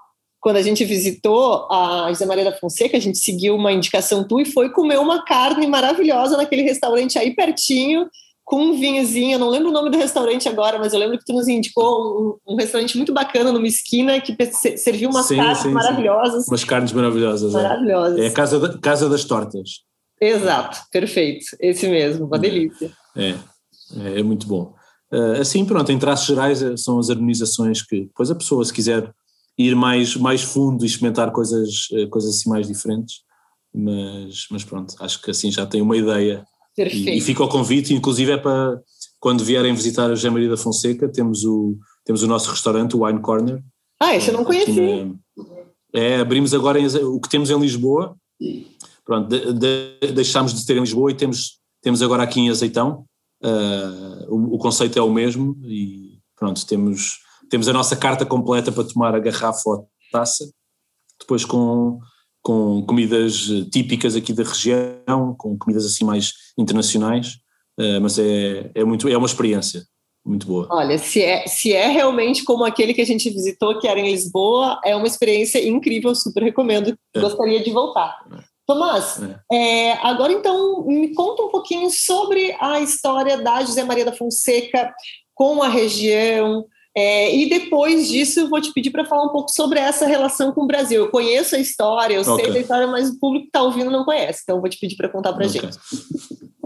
[0.47, 4.43] quando a gente visitou a José Maria da Fonseca, a gente seguiu uma indicação tua
[4.43, 8.09] e foi comer uma carne maravilhosa naquele restaurante aí pertinho,
[8.47, 11.25] com um vinhozinho, eu não lembro o nome do restaurante agora, mas eu lembro que
[11.25, 14.37] tu nos indicou um, um restaurante muito bacana numa esquina que
[14.79, 16.45] serviu umas sim, carnes sim, maravilhosas.
[16.45, 16.51] Sim.
[16.53, 17.53] Umas carnes maravilhosas.
[17.53, 18.21] Maravilhosas.
[18.21, 19.81] É, é a casa, da, casa das Tortas.
[20.21, 21.45] Exato, perfeito.
[21.59, 22.93] Esse mesmo, uma é, delícia.
[23.17, 24.73] É, é, é muito bom.
[25.13, 28.73] Uh, assim, pronto, em traços gerais eh, são as harmonizações que depois a pessoa, se
[28.73, 29.13] quiser
[29.59, 33.23] ir mais, mais fundo e experimentar coisas, eh, coisas assim mais diferentes,
[33.75, 36.45] mas, mas pronto, acho que assim já tem uma ideia
[36.77, 37.09] Perfeito.
[37.09, 38.81] E, e fica o convite, inclusive é para
[39.19, 43.05] quando vierem visitar a José Maria da Fonseca, temos o, temos o nosso restaurante, o
[43.05, 43.63] Wine Corner.
[44.01, 44.73] Ah, esse eu não conheci.
[44.73, 45.17] Na,
[45.93, 48.17] é, abrimos agora em, o que temos em Lisboa.
[49.05, 53.07] Pronto, de, de, deixámos de ter em Lisboa e temos, temos agora aqui em Azeitão.
[53.43, 57.19] Uh, o, o, conceito é o mesmo e pronto, temos,
[57.51, 60.49] temos a nossa carta completa para tomar a garrafa ou a taça.
[61.19, 61.99] Depois com
[62.47, 67.39] com comidas eh, típicas aqui da região, com comidas assim mais internacionais,
[67.77, 69.83] uh, mas é, é, muito, é uma experiência
[70.25, 70.69] muito boa.
[70.71, 74.13] Olha, se é, se é realmente como aquele que a gente visitou, que era em
[74.13, 77.21] Lisboa, é uma experiência incrível, super recomendo, é.
[77.21, 78.17] gostaria de voltar.
[78.33, 78.39] É.
[78.65, 79.21] Tomás,
[79.53, 79.93] é.
[79.95, 84.95] agora então me conta um pouquinho sobre a história da José Maria da Fonseca
[85.35, 86.65] com a região,
[86.97, 90.51] é, e depois disso, eu vou te pedir para falar um pouco sobre essa relação
[90.51, 91.05] com o Brasil.
[91.05, 92.45] Eu conheço a história, eu okay.
[92.47, 94.41] sei da história, mas o público que está ouvindo não conhece.
[94.43, 95.61] Então, eu vou te pedir para contar para a okay.
[95.61, 95.79] gente.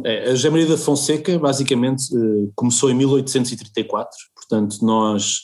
[0.05, 5.41] É, a José Maria da Fonseca, basicamente, eh, começou em 1834, portanto, nós,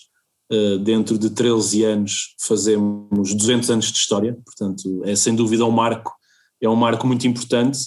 [0.53, 5.71] uh, dentro de 13 anos, fazemos 200 anos de história, portanto, é sem dúvida um
[5.73, 6.15] marco,
[6.63, 7.81] é um marco muito importante.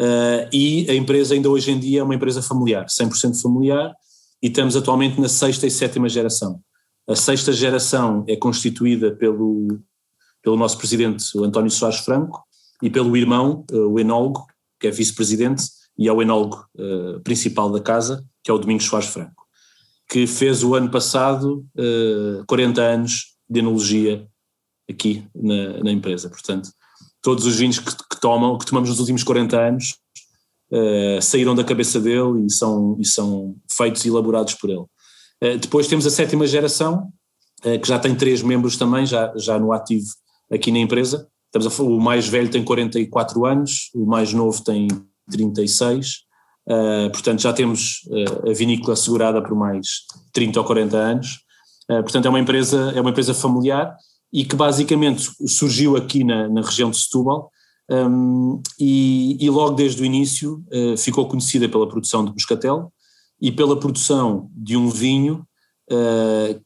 [0.00, 3.92] Uh, e a empresa, ainda hoje em dia, é uma empresa familiar, 100% familiar,
[4.42, 6.60] e estamos atualmente na sexta e sétima geração.
[7.08, 9.80] A sexta geração é constituída pelo,
[10.42, 12.44] pelo nosso presidente, o António Soares Franco,
[12.82, 14.46] e pelo irmão, o enólogo,
[14.78, 15.64] que é vice-presidente,
[15.98, 19.46] e ao enólogo uh, principal da casa, que é o Domingos Soares Franco,
[20.08, 24.28] que fez o ano passado uh, eh, 40 anos de enologia
[24.88, 26.28] aqui na, na, empresa.
[26.28, 26.70] Portanto,
[27.22, 29.98] todos os vinhos que, que, tomam, que tomamos nos últimos 40 anos
[30.72, 34.84] uh, saíram da cabeça dele e são, e são feitos e elaborados por ele.
[35.42, 37.08] Uh, depois temos a sétima geração,
[37.62, 40.06] que já tem três membros também, já, já no ativo
[40.52, 41.26] aqui na empresa.
[41.46, 44.88] Estamos a, o mais velho tem 44 anos, o mais novo tem
[45.30, 46.08] 36,
[46.68, 50.02] uh, portanto já temos uh, a vinícola assegurada por mais
[50.32, 51.40] 30 ou 40 anos,
[51.90, 53.96] uh, portanto é uma empresa, é uma empresa familiar
[54.32, 57.50] e que basicamente surgiu aqui na, na região de Setúbal
[57.90, 60.64] um, e, e, logo desde o início
[60.98, 62.92] ficou conhecida pela produção de moscatel
[63.40, 65.46] e pela produção de um vinho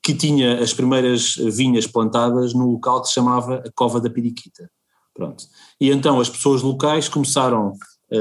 [0.02, 4.70] que tinha as primeiras vinhas plantadas no local que se chamava a Cova da Piriquita.
[5.12, 5.44] Pronto.
[5.78, 7.74] E então as pessoas locais começaram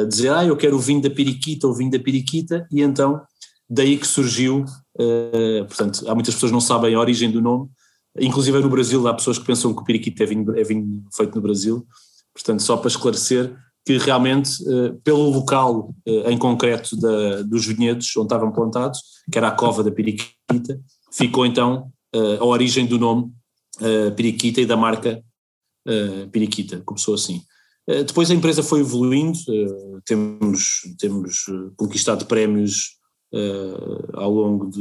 [0.09, 3.21] dizer, ah, eu quero o vinho da periquita ou o vinho da periquita, e então
[3.69, 4.65] daí que surgiu,
[4.99, 7.69] uh, portanto, há muitas pessoas que não sabem a origem do nome,
[8.19, 11.35] inclusive no Brasil há pessoas que pensam que o periquita é vinho, é vinho feito
[11.35, 11.85] no Brasil,
[12.39, 18.15] portanto, só para esclarecer que realmente, uh, pelo local uh, em concreto da, dos vinhedos
[18.17, 20.79] onde estavam plantados, que era a cova da periquita,
[21.11, 21.91] ficou então
[22.39, 23.31] a origem do nome
[24.15, 25.23] periquita e da marca
[26.31, 27.43] periquita, começou assim.
[27.89, 32.99] Eh, depois a empresa foi evoluindo, eh, temos, temos eh, conquistado prémios
[34.15, 34.71] ao longo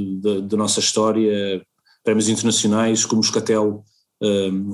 [0.49, 1.63] da nossa história,
[2.03, 3.85] prémios internacionais, como o Escatel,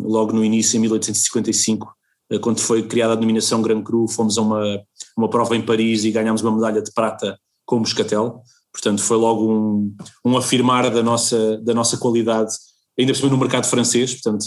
[0.05, 1.93] logo no início, em 1855,
[2.41, 4.81] quando foi criada a denominação Gran Cru, fomos a uma,
[5.17, 8.43] uma prova em Paris e ganhámos uma medalha de prata com o Moscatel,
[8.73, 9.95] portanto foi logo um,
[10.25, 12.55] um afirmar da nossa, da nossa qualidade,
[12.99, 14.45] ainda por cima no mercado francês, portanto,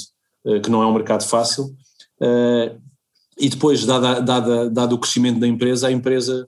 [0.64, 1.76] que não é um mercado fácil,
[3.40, 6.48] e depois, dada, dada, dado o crescimento da empresa, a empresa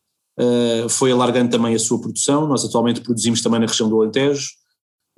[0.89, 2.47] foi alargando também a sua produção.
[2.47, 4.47] Nós atualmente produzimos também na região do Alentejo,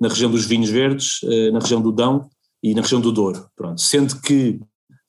[0.00, 1.20] na região dos vinhos verdes,
[1.52, 2.28] na região do Dão
[2.62, 3.46] e na região do Douro.
[3.56, 3.80] Pronto.
[3.80, 4.60] Sendo que,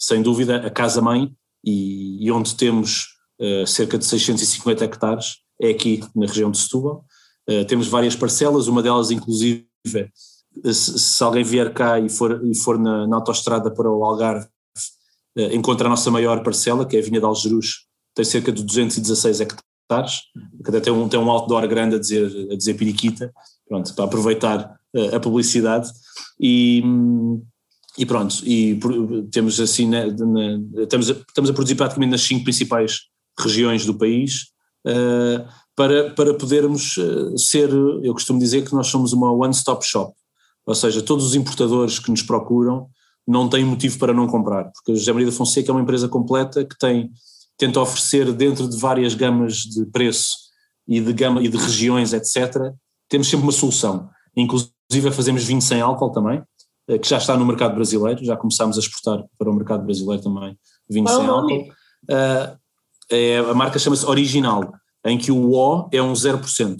[0.06, 1.32] sem dúvida, a casa-mãe
[1.64, 3.08] e, e, onde temos
[3.40, 7.06] uh, cerca de 650 hectares é aqui na região de Setúbal.
[7.68, 9.66] temos várias parcelas, uma delas inclusive,
[10.66, 14.48] se, se alguém vier cá e for, e for na, na autoestrada para o Algarve,
[15.36, 18.64] eh, encontra a nossa maior parcela, que é a Vinha de Algerus, tem cerca de
[18.64, 20.22] 216 hectares,
[20.64, 23.34] que até tem um, tem um outdoor grande a dizer, a dizer Piriquita,
[23.68, 25.90] pronto, para aproveitar uh, a publicidade
[26.40, 26.84] e,
[27.98, 28.80] e pronto, e
[29.32, 33.02] temos assim, na, na, estamos, a, estamos a produzir praticamente nas cinco principais
[33.40, 34.48] regiões do país,
[34.88, 36.96] uh, para, para podermos
[37.38, 37.70] ser,
[38.04, 40.14] eu costumo dizer que nós somos uma one-stop shop,
[40.66, 42.88] ou seja, todos os importadores que nos procuram
[43.28, 46.08] não tem motivo para não comprar, porque a José Maria da Fonseca é uma empresa
[46.08, 47.12] completa que tem,
[47.58, 50.36] tenta oferecer dentro de várias gamas de preço
[50.88, 52.74] e de gama e de regiões, etc.,
[53.10, 54.10] temos sempre uma solução.
[54.36, 56.44] Inclusive fazemos vinho sem álcool também, eh,
[56.88, 60.58] que já está no mercado brasileiro, já começámos a exportar para o mercado brasileiro também
[60.90, 61.74] vinho Qual sem álcool.
[62.04, 62.58] Uh,
[63.10, 64.72] é, a marca chama-se Original,
[65.06, 66.78] em que o O é um 0%.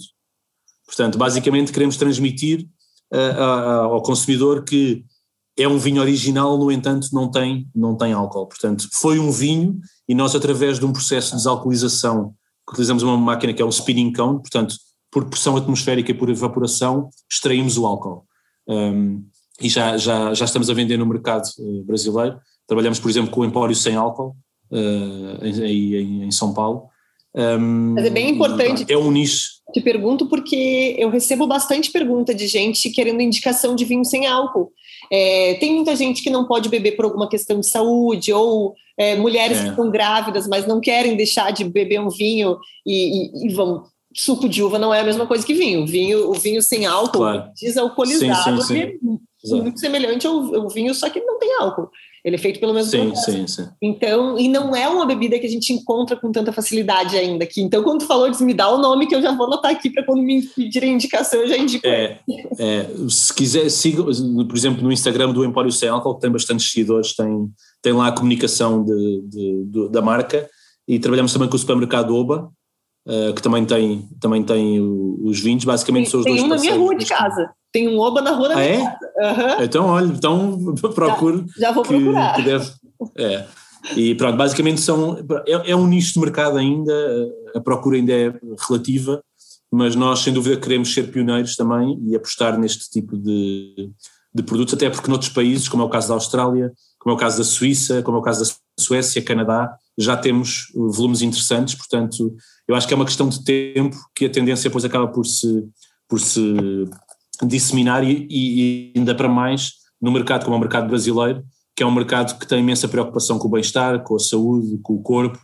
[0.86, 2.66] Portanto, basicamente queremos transmitir
[3.12, 3.40] uh,
[3.90, 5.04] ao consumidor que
[5.56, 8.46] é um vinho original, no entanto, não tem, não tem álcool.
[8.46, 12.34] Portanto, foi um vinho e nós, através de um processo de desalcoolização,
[12.68, 14.74] utilizamos uma máquina que é o spinning cone, portanto,
[15.10, 18.26] por pressão atmosférica e por evaporação, extraímos o álcool.
[18.66, 19.24] Um,
[19.60, 22.38] e já, já, já estamos a vender no mercado uh, brasileiro.
[22.66, 24.34] Trabalhamos, por exemplo, com o Empório Sem Álcool,
[24.70, 26.88] uh, em, em, em, São Paulo.
[27.34, 28.84] Um, Mas é bem importante.
[28.88, 29.54] É um nicho.
[29.72, 34.70] Te pergunto porque eu recebo bastante pergunta de gente querendo indicação de vinho sem álcool.
[35.10, 39.16] É, tem muita gente que não pode beber por alguma questão de saúde, ou é,
[39.16, 39.64] mulheres é.
[39.64, 43.84] que estão grávidas, mas não querem deixar de beber um vinho e, e, e, vão.
[44.16, 45.84] Suco de uva não é a mesma coisa que vinho.
[45.84, 47.50] Vinho, o vinho sem álcool, claro.
[47.60, 49.18] desalcoolizado, sim, sim, sim.
[49.52, 51.90] É muito semelhante ao, ao vinho, só que não tem álcool.
[52.24, 53.32] Ele é feito pelo mesmo sim, processo.
[53.32, 53.68] Sim, sim.
[53.82, 57.60] Então, e não é uma bebida que a gente encontra com tanta facilidade ainda aqui.
[57.60, 59.90] Então, quando tu falou, diz, me dá o nome que eu já vou anotar aqui
[59.90, 61.86] para quando me pedirem indicação, eu já indico.
[61.86, 62.18] É,
[62.58, 66.70] é, se quiser, siga, por exemplo, no Instagram do Empório Sem Álcool, que tem bastantes
[66.70, 67.46] seguidores, tem,
[67.82, 70.48] tem lá a comunicação de, de, de, da marca
[70.88, 72.50] e trabalhamos também com o supermercado Oba,
[73.06, 76.48] uh, que também tem, também tem os vinhos, basicamente tem, são os tem dois um
[76.48, 78.84] na minha rua de casa, tem um oba na rua da ah, minha é?
[78.84, 78.98] casa.
[79.16, 79.64] Uhum.
[79.64, 81.44] Então, olha, então procure.
[81.56, 82.34] Já, já vou procurar.
[82.34, 82.70] Que, que deve,
[83.16, 83.46] é.
[83.96, 86.92] E pronto, basicamente são, é, é, um nicho de mercado ainda,
[87.54, 88.32] a procura ainda é
[88.66, 89.22] relativa,
[89.70, 93.90] mas nós sem dúvida queremos ser pioneiros também e apostar neste tipo de,
[94.34, 97.18] de produtos, até porque noutros países, como é o caso da Austrália, como é o
[97.18, 102.34] caso da Suíça, como é o caso da Suécia, Canadá, já temos volumes interessantes, portanto
[102.66, 105.64] eu acho que é uma questão de tempo que a tendência depois acaba por se,
[106.08, 106.54] por se
[107.42, 111.44] disseminar e, e ainda para mais no mercado como é o mercado brasileiro,
[111.76, 114.94] que é um mercado que tem imensa preocupação com o bem-estar, com a saúde, com
[114.94, 115.38] o corpo,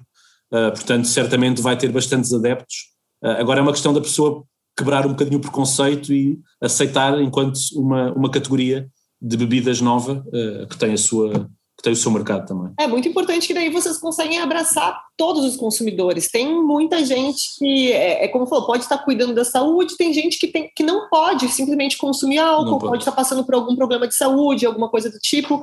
[0.53, 2.91] uh, portanto, certamente vai ter bastantes adeptos.
[3.23, 4.45] Uh, agora é uma questão da pessoa
[4.77, 8.89] quebrar um bocadinho o preconceito e aceitar enquanto uma, uma categoria
[9.21, 12.73] de bebidas nova uh, que tem a sua que tem o seu mercado também.
[12.79, 16.31] É muito importante que daí vocês conseguem abraçar todos os consumidores.
[16.31, 20.38] Tem muita gente que, é, é como falou, pode estar cuidando da saúde, tem gente
[20.38, 22.90] que, tem, que não pode simplesmente consumir álcool, pode.
[22.90, 25.62] pode estar passando por algum problema de saúde, alguma coisa do tipo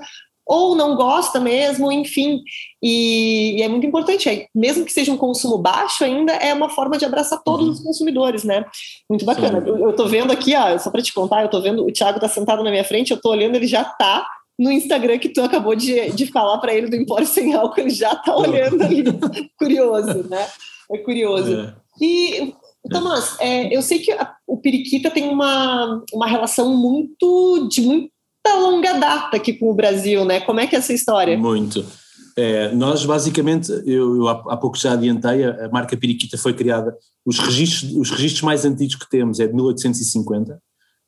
[0.49, 2.41] ou não gosta mesmo, enfim.
[2.81, 6.69] E, e é muito importante, é, mesmo que seja um consumo baixo, ainda é uma
[6.69, 7.73] forma de abraçar todos uhum.
[7.73, 8.63] os consumidores, né?
[9.09, 9.61] Muito bacana.
[9.67, 12.17] Eu, eu tô vendo aqui, ó, só para te contar, eu tô vendo, o Thiago
[12.17, 14.25] tá sentado na minha frente, eu tô olhando, ele já tá
[14.57, 17.89] no Instagram que tu acabou de, de falar para ele do Empório Sem Álcool, ele
[17.91, 19.03] já tá olhando ali,
[19.57, 20.47] curioso, né?
[20.91, 21.53] É curioso.
[21.53, 21.75] É.
[22.01, 22.53] E,
[22.89, 28.11] Tomás, é, eu sei que a, o Periquita tem uma, uma relação muito de muito
[28.47, 30.39] longa data aqui com o Brasil, né?
[30.39, 31.37] Como é que é essa história?
[31.37, 31.85] Muito.
[32.37, 36.95] É, nós, basicamente, eu, eu, há, pouco já adiantei, a, a, marca Periquita foi criada,
[37.25, 40.61] os registros, os registros mais antigos que temos é de 1850,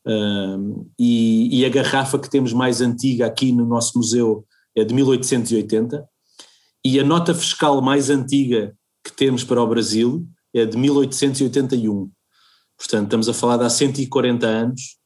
[0.05, 4.93] um, e, e, a garrafa que temos mais antiga aqui no nosso museu é de
[4.93, 6.07] 1880,
[6.85, 12.09] e a nota fiscal mais antiga que temos para o Brasil é de 1881.
[12.77, 14.97] Portanto, estamos a falar de há 140 anos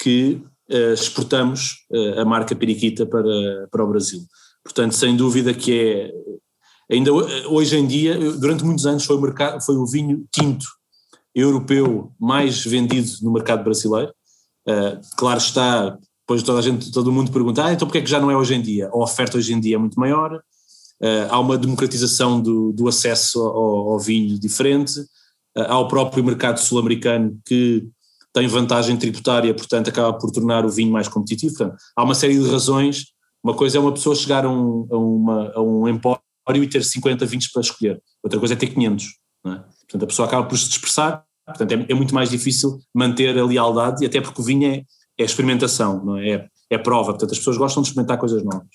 [0.00, 4.20] que uh, exportamos uh, a marca Periquita para, para o Brasil.
[4.64, 6.12] Portanto, sem dúvida que é,
[6.94, 10.66] ainda hoje em dia, durante muitos anos foi o, mercado, foi o vinho tinto
[11.34, 14.12] europeu mais vendido no mercado brasileiro.
[14.70, 18.10] Uh, claro está, depois toda a gente, todo mundo pergunta, ah, então porquê é que
[18.10, 18.88] já não é hoje em dia?
[18.88, 23.40] A oferta hoje em dia é muito maior, uh, há uma democratização do, do acesso
[23.40, 27.84] ao, ao, vinho diferente, uh, há o próprio mercado sul-americano que
[28.32, 31.56] tem vantagem tributária, portanto acaba por tornar o vinho mais competitivo.
[31.56, 33.06] Portanto, há uma série de razões.
[33.42, 36.20] Uma coisa é uma pessoa chegar a um, a uma, a um empório
[36.54, 38.00] e ter 50 vinhos para escolher.
[38.22, 39.06] Outra coisa é ter 500.
[39.46, 39.50] É?
[39.50, 41.24] Portanto, a pessoa acaba por se dispersar.
[41.50, 44.84] Portanto, é, é, muito mais difícil manter a lealdade, e até porque o vinho é,
[45.18, 46.30] é experimentação, não é?
[46.30, 46.48] é?
[46.70, 47.12] É prova.
[47.12, 48.68] Portanto, as pessoas gostam de experimentar coisas novas.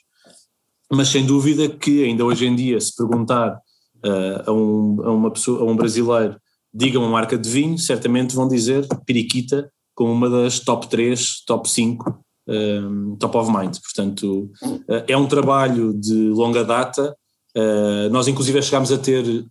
[0.91, 3.57] Mas sem dúvida que ainda hoje em dia, se perguntar
[4.05, 6.37] uh, a, um, a, uma pessoa, a um brasileiro
[6.73, 11.69] digam uma marca de vinho, certamente vão dizer Periquita como uma das top 3, top
[11.69, 13.77] 5, um, top of mind.
[13.81, 17.15] Portanto, uh, é um trabalho de longa data.
[17.55, 19.45] Uh, nós, inclusive, chegámos a ter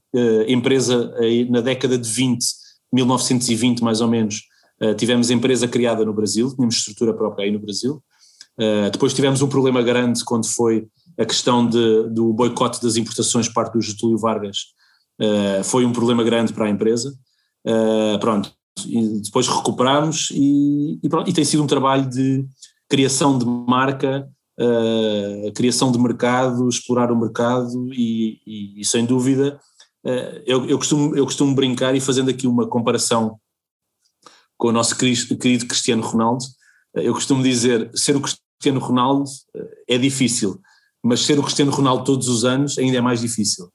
[0.46, 1.12] empresa
[1.48, 2.44] na década de 20,
[2.94, 4.42] 1920 mais ou menos,
[4.96, 8.02] tivemos empresa criada no Brasil, tínhamos estrutura própria aí no Brasil.
[8.92, 10.86] depois tivemos um problema grande quando foi
[11.18, 14.58] a questão de, do boicote das importações por parte do Getúlio Vargas,
[15.20, 17.14] Uh, foi um problema grande para a empresa.
[18.20, 18.52] Pronto,
[18.86, 22.44] e depois recuperamos e, e, pronto, e tem sido um trabalho de
[22.90, 24.28] criação de marca,
[25.54, 28.38] criação de mercado, explorar o mercado e,
[28.78, 29.58] e sem dúvida
[30.46, 33.38] eu, eu, costumo, eu costumo brincar e fazendo aqui uma comparação
[34.56, 36.44] com o nosso querido Cristiano Ronaldo,
[36.94, 39.24] eu costumo dizer, ser o Cristiano Ronaldo
[39.88, 40.60] é difícil,
[41.02, 43.68] mas ser o Cristiano Ronaldo todos os anos ainda é mais difícil.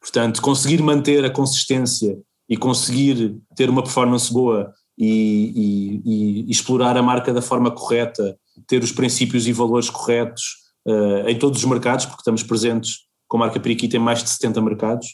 [0.00, 2.18] Portanto, conseguir manter a consistência
[2.48, 8.36] e conseguir ter uma performance boa e, e, e explorar a marca da forma correta,
[8.66, 10.42] ter os princípios e valores corretos
[10.86, 14.28] uh, em todos os mercados, porque estamos presentes com a marca Periquita em mais de
[14.28, 15.06] 70 mercados.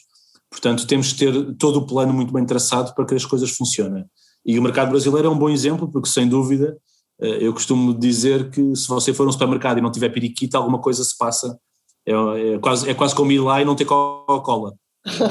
[0.51, 4.05] Portanto, temos que ter todo o plano muito bem traçado para que as coisas funcionem.
[4.45, 6.77] E o mercado brasileiro é um bom exemplo, porque sem dúvida,
[7.21, 10.57] uh, eu costumo dizer que se você for a um supermercado e não tiver periquita,
[10.57, 11.57] alguma coisa se passa.
[12.05, 14.73] É, é, quase, é quase como ir lá e não ter Coca-Cola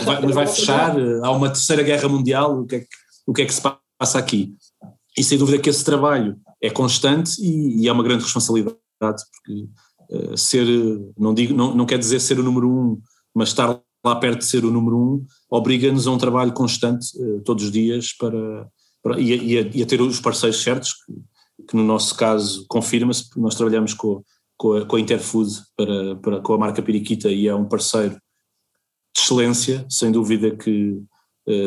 [0.04, 2.86] vai, vai fechar, há uma terceira guerra mundial, o que, é que,
[3.26, 3.62] o que é que se
[3.98, 4.54] passa aqui?
[5.16, 9.68] E sem dúvida que esse trabalho é constante e, e é uma grande responsabilidade, porque
[10.10, 10.66] uh, ser,
[11.16, 13.00] não, digo, não, não quer dizer ser o número um,
[13.34, 17.40] mas estar lá perto de ser o número um, obriga-nos a um trabalho constante uh,
[17.42, 18.68] todos os dias para,
[19.02, 21.12] para e, a, e, a, e, a, ter os parceiros certos, que,
[21.68, 24.22] que no nosso caso confirma-se, porque nós trabalhamos com,
[24.56, 28.14] com, a, com a Interfood, para, para, com a marca Periquita e é um parceiro
[29.14, 31.02] de excelência, sem dúvida que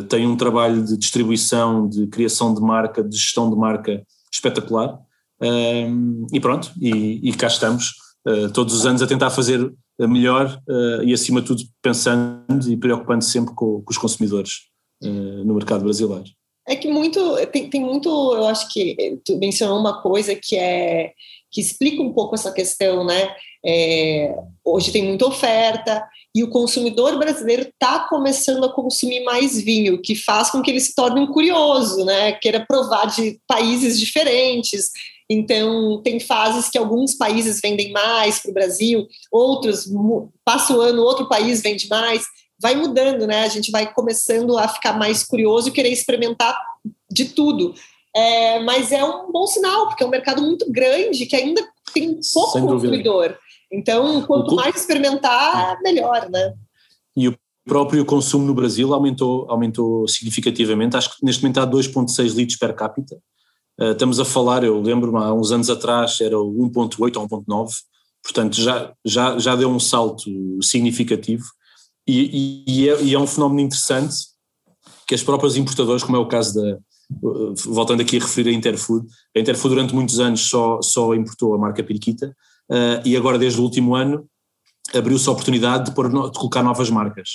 [0.07, 4.97] tem um trabalho de distribuição, de criação de marca, de gestão de marca espetacular.
[6.31, 7.91] e pronto, e, e cá estamos,
[8.53, 10.59] todos os anos a tentar fazer melhor
[11.03, 14.49] e acima de tudo pensando e preocupando sempre com, com os consumidores
[15.01, 16.23] no mercado brasileiro.
[16.67, 21.11] É que muito, tem, tem muito, eu acho que tu mencionou uma coisa que é,
[21.51, 23.35] que explica um pouco essa questão, né?
[23.65, 24.35] É,
[24.65, 26.03] hoje tem muita oferta
[26.35, 30.79] e o consumidor brasileiro está começando a consumir mais vinho, que faz com que ele
[30.79, 32.31] se torne um curioso, né?
[32.33, 34.89] Queira provar de países diferentes.
[35.33, 39.89] Então, tem fases que alguns países vendem mais para o Brasil, outros,
[40.45, 42.23] passa o ano, outro país vende mais
[42.63, 43.43] vai mudando, né?
[43.43, 46.57] A gente vai começando a ficar mais curioso e querer experimentar
[47.11, 47.73] de tudo.
[48.15, 51.61] É, mas é um bom sinal, porque é um mercado muito grande que ainda
[51.93, 53.37] tem pouco consumidor.
[53.71, 56.53] Então, quanto mais experimentar, melhor, né?
[57.17, 60.95] E o próprio consumo no Brasil aumentou, aumentou significativamente.
[60.95, 63.17] Acho que neste momento há 2,6 litros per capita.
[63.79, 67.71] Uh, estamos a falar, eu lembro-me há uns anos atrás era 1,8 ou 1,9,
[68.23, 70.29] portanto já, já, já deu um salto
[70.61, 71.43] significativo.
[72.07, 74.15] E, e, é, e, é, um fenómeno interessante
[75.07, 76.77] que as próprias importadoras, como é o caso da,
[77.65, 81.57] voltando aqui a referir a Interfood, a Interfood durante muitos anos só, só importou a
[81.57, 82.35] marca Periquita
[82.69, 84.27] uh, e agora desde o último ano
[84.93, 87.29] abriu-se a oportunidade de, pôr, de colocar novas marcas.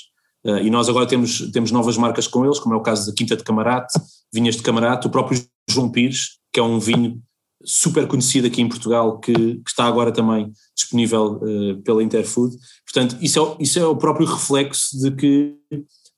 [0.44, 3.14] Uh, e nós agora temos, temos novas marcas com eles, como é o caso da
[3.14, 3.98] Quinta de Camarate,
[4.32, 7.22] Vinhas de Camarate, o próprio João Pires, que é um vinho
[7.64, 12.56] super conhecido aqui em Portugal, que, que está agora também disponível uh, pela Interfood.
[12.84, 15.54] Portanto, isso é, isso é o próprio reflexo de que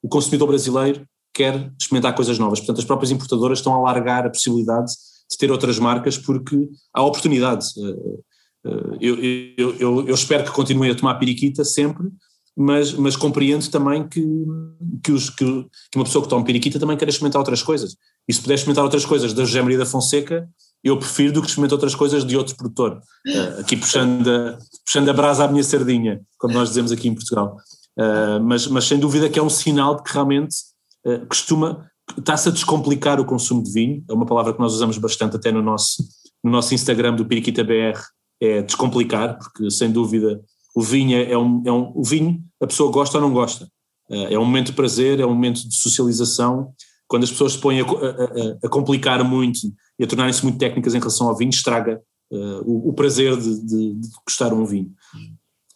[0.03, 2.61] o consumidor brasileiro quer experimentar coisas novas.
[2.61, 4.93] Portanto, as próprias importadoras estão a alargar a possibilidade
[5.31, 7.67] de ter outras marcas porque há oportunidade.
[7.79, 9.17] Uh, eu,
[9.57, 12.09] eu, eu, eu, espero que continuem a tomar periquita sempre,
[12.57, 14.23] mas, mas compreendo também que,
[15.03, 15.47] que, os, que,
[15.91, 17.97] que uma pessoa que toma periquita também quer experimentar outras coisas.
[18.31, 20.49] E se puder experimentar outras coisas da José Maria da Fonseca,
[20.85, 23.03] eu prefiro do que experimentar outras coisas de outro produtor.
[23.27, 27.15] Uh, aqui puxando a, puxando a brasa à minha sardinha, como nós dizemos aqui em
[27.15, 27.57] Portugal.
[27.99, 30.55] Uh, mas, mas sem dúvida que é um sinal de que realmente
[31.05, 34.97] uh, costuma, está-se a descomplicar o consumo de vinho, é uma palavra que nós usamos
[34.97, 36.01] bastante até no nosso,
[36.45, 37.99] no nosso Instagram do Periquita BR,
[38.41, 40.41] é descomplicar, porque sem dúvida
[40.73, 43.67] o vinho é um, é um o vinho a pessoa gosta ou não gosta.
[44.09, 46.73] é um momento de prazer, é um momento de socialização,
[47.11, 49.59] quando as pessoas se põem a, a, a complicar muito
[49.99, 52.01] e a tornarem-se muito técnicas em relação ao vinho, estraga
[52.31, 54.93] uh, o, o, prazer de, de, de, gostar um vinho.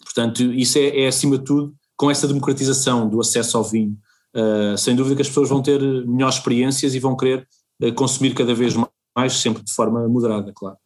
[0.05, 3.99] Portanto, isso é, é, acima de tudo, com essa democratização do acesso ao vinho,
[4.37, 7.49] uh, sem dúvida que as pessoas vão ter melhores experiências e vão querer
[7.83, 8.77] uh, consumir cada vez
[9.17, 10.77] mais, sempre de forma moderada, claro.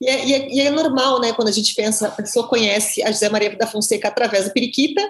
[0.00, 3.00] E é, e, é, e é, normal, né, quando a gente pensa, a pessoa conhece
[3.04, 5.00] a José Maria da Fonseca através da periquita,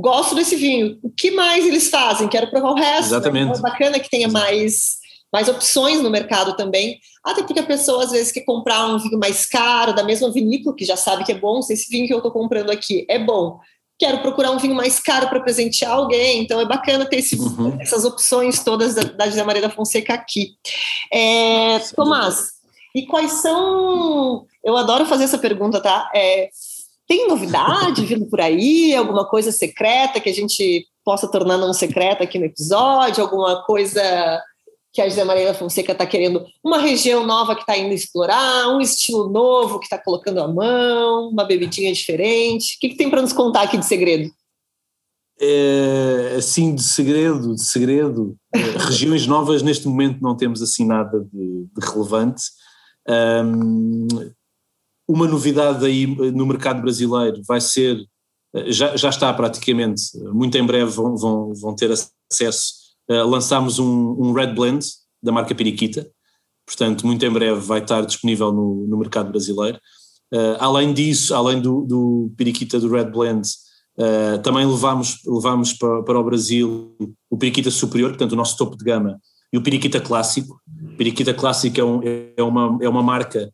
[0.00, 2.28] gosto desse vinho, o que mais eles fazem?
[2.28, 3.06] Quero provar o resto.
[3.06, 3.58] Exatamente.
[3.58, 4.98] É bacana que tenha mais
[5.30, 9.18] mais opções no mercado também, até porque a pessoa às vezes quer comprar um vinho
[9.18, 12.14] mais caro, da mesma vinícola, que já sabe que é bom, se esse vinho que
[12.14, 13.58] eu estou comprando aqui é bom,
[13.98, 17.76] quero procurar um vinho mais caro para presentear alguém, então é bacana ter esse, uhum.
[17.78, 20.54] essas opções todas da, da José Maria da Fonseca aqui.
[21.12, 22.52] É, Tomás,
[22.94, 24.46] e quais são...
[24.64, 26.10] Eu adoro fazer essa pergunta, tá?
[26.14, 26.48] É,
[27.08, 28.94] tem novidade vindo por aí?
[28.94, 33.24] Alguma coisa secreta que a gente possa tornar não secreta aqui no episódio?
[33.24, 34.42] Alguma coisa
[34.92, 38.80] que a José Maria Fonseca está querendo uma região nova que está indo explorar, um
[38.80, 42.76] estilo novo que está colocando a mão, uma bebidinha diferente.
[42.76, 44.30] O que, que tem para nos contar aqui de segredo?
[45.40, 51.20] É, assim, de segredo, de segredo, é, regiões novas neste momento não temos assim nada
[51.32, 52.42] de, de relevante.
[53.08, 54.08] Um,
[55.08, 57.98] uma novidade aí no mercado brasileiro vai ser,
[58.66, 60.02] já, já está praticamente,
[60.32, 62.78] muito em breve vão, vão, vão ter acesso
[63.10, 64.84] uh, lançámos um, um, Red Blend
[65.22, 66.08] da marca Periquita,
[66.66, 69.78] portanto, muito em breve vai estar disponível no, no mercado brasileiro.
[70.32, 73.48] Uh, além disso, além do, do Periquita do Red Blend,
[73.98, 76.94] uh, também levámos, levámos para, para o Brasil
[77.30, 79.18] o Periquita Superior, portanto, o nosso topo de gama,
[79.52, 80.60] e o Periquita Clássico.
[80.98, 83.50] Periquita Clássico é, um, é, uma, é uma marca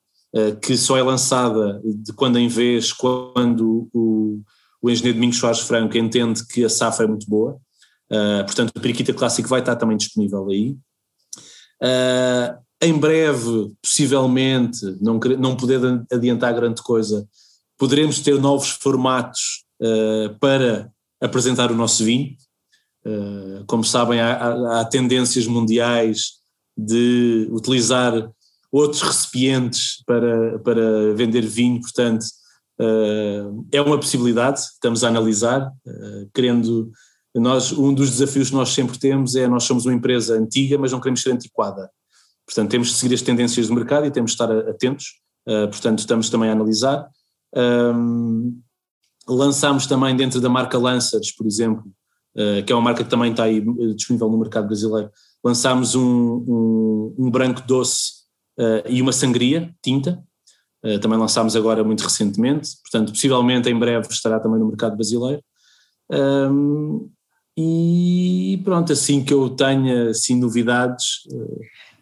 [0.61, 4.41] que só é lançada de quando em vez, quando o,
[4.82, 7.59] o engenheiro Domingos Soares Franco entende que a safra é muito boa.
[8.11, 10.76] Uh, portanto, o Periquita Clássico vai estar também disponível aí.
[11.82, 15.80] Uh, em breve, possivelmente, não, não poder
[16.12, 17.26] adiantar grande coisa,
[17.78, 19.64] poderemos ter novos formatos
[20.41, 22.37] para apresentar o nosso vinho.
[23.66, 26.35] como sabem, há, há, tendências mundiais
[26.76, 28.30] de utilizar
[28.77, 32.25] outros recipientes para, para vender vinho, portanto,
[33.70, 35.70] é uma possibilidade, estamos a analisar,
[36.35, 36.91] querendo
[37.35, 40.93] nós, um dos desafios que nós sempre temos é nós somos uma empresa antiga, mas
[40.93, 41.91] não queremos ser antiquada.
[42.47, 45.20] Portanto, temos de seguir as tendências do mercado e temos de estar atentos.
[45.47, 47.09] Uh, portanto, estamos também a analisar.
[47.57, 48.61] Um,
[49.27, 51.85] lançámos também dentro da marca Lancers, por exemplo,
[52.37, 53.61] uh, que é uma marca que também está aí
[53.95, 55.11] disponível no mercado brasileiro,
[55.43, 58.24] lançámos um, um, um branco doce
[58.59, 60.23] uh, e uma sangria tinta.
[61.01, 65.43] também lançámos agora muito recentemente, portanto, possivelmente em breve estará também no mercado brasileiro.
[66.11, 67.09] Um,
[67.57, 71.21] e pronto, assim que eu tenha assim, novidades.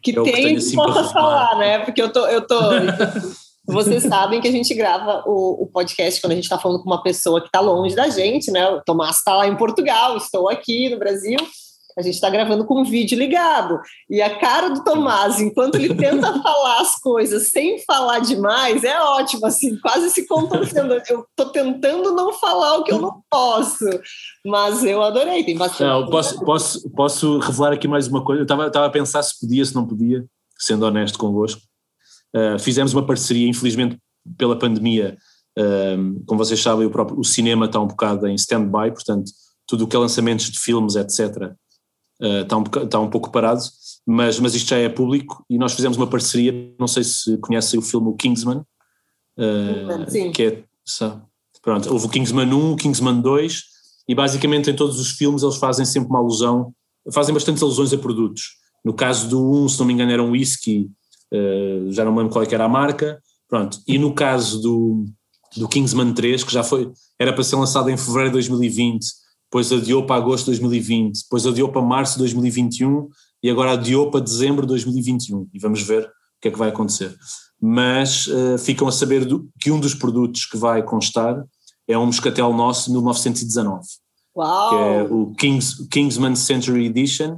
[0.03, 1.79] Que é tem que, assim, possa falar, né?
[1.81, 2.27] Porque eu tô.
[2.27, 2.59] Eu tô
[3.65, 6.91] vocês sabem que a gente grava o, o podcast quando a gente está falando com
[6.91, 8.67] uma pessoa que está longe da gente, né?
[8.69, 11.39] O Tomás está lá em Portugal, estou aqui no Brasil
[11.97, 13.81] a gente está gravando com o vídeo ligado.
[14.09, 19.01] E a cara do Tomás, enquanto ele tenta falar as coisas sem falar demais, é
[19.01, 20.95] ótimo, assim, quase se contorcendo.
[21.09, 23.85] Eu estou tentando não falar o que eu não posso,
[24.45, 25.89] mas eu adorei, tem bastante.
[25.89, 28.43] Não, posso, posso, posso revelar aqui mais uma coisa?
[28.43, 30.25] Eu estava a pensar se podia, se não podia,
[30.59, 31.61] sendo honesto convosco.
[32.35, 33.99] Uh, fizemos uma parceria, infelizmente,
[34.39, 35.17] pela pandemia.
[35.59, 39.31] Uh, como vocês sabem, o, próprio, o cinema está um bocado em stand-by, portanto,
[39.67, 41.53] tudo o que é lançamentos de filmes, etc.,
[42.43, 43.63] está, um, está um pouco parado,
[44.07, 47.79] mas, mas isto já é público e nós fizemos uma parceria, não sei se conhecem
[47.79, 48.59] o filme o Kingsman,
[49.39, 50.31] uh, Sim.
[50.31, 50.65] que é,
[51.61, 53.63] pronto, houve o Kingsman 1, o Kingsman 2
[54.09, 56.73] e basicamente em todos os filmes eles fazem sempre uma alusão,
[57.13, 58.61] fazem bastantes alusões a produtos.
[58.85, 60.91] No caso do 1, se não me engano era um whisky,
[61.33, 65.05] uh, já não me lembro qual é era a marca, pronto, e no caso do,
[65.57, 69.22] do Kingsman 3, que já foi, era para ser lançado em fevereiro de 2020
[69.53, 73.07] depois adiou para agosto de 2020, depois adiou para março de 2021
[73.43, 76.71] e agora adiou para dezembro de 2021 e vamos ver o que é que vai
[76.71, 77.15] acontecer.
[77.61, 81.45] Mas uh, ficam a saber do, que um dos produtos que vai constar
[81.87, 83.83] é um moscatel nosso de 1919,
[84.35, 84.71] Uau.
[84.71, 87.35] que é o Kings, Kingsman Century Edition,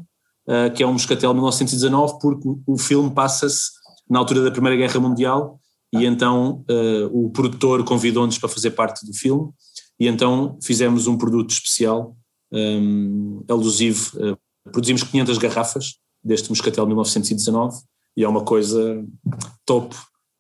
[0.47, 3.73] uh, que é um moscatel de 1919 porque o filme passa-se
[4.09, 5.59] na altura da Primeira Guerra Mundial
[5.93, 9.51] e então uh, o produtor convidou-nos para fazer parte do filme
[9.99, 12.17] e então fizemos um produto especial,
[12.53, 14.37] um, alusivo, uh,
[14.71, 17.83] produzimos 500 garrafas deste Moscatel 1919
[18.17, 19.05] e é uma coisa
[19.67, 19.95] top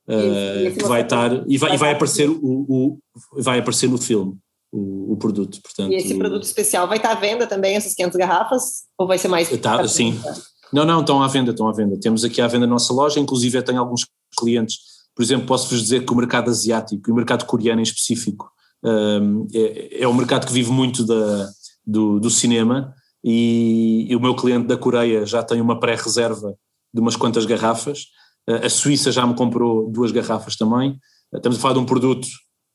[0.09, 2.99] uh, que vai estar e vai, e vai aparecer o, o,
[3.43, 4.37] vai aparecer no filme
[4.73, 5.93] o, o, produto, portanto.
[5.93, 8.63] E esse produto especial vai estar à venda também essas 500 garrafas
[8.99, 9.49] ou vai ser mais?
[9.61, 10.19] Tá, sim.
[10.73, 11.99] Não, não, estão à venda, estão à venda.
[12.01, 14.79] Temos aqui à venda a nossa loja, inclusive tem alguns clientes,
[15.15, 18.51] por exemplo, posso-vos dizer que o mercado asiático e o mercado coreano em específico
[19.55, 21.49] é, é um mercado que vive muito da,
[21.87, 26.55] do, do cinema e, e, o meu cliente da Coreia já tem uma pré-reserva
[26.93, 28.07] de umas quantas garrafas,
[28.47, 30.99] a Suíça já me comprou duas garrafas também,
[31.35, 32.29] estamos a falar de um produto,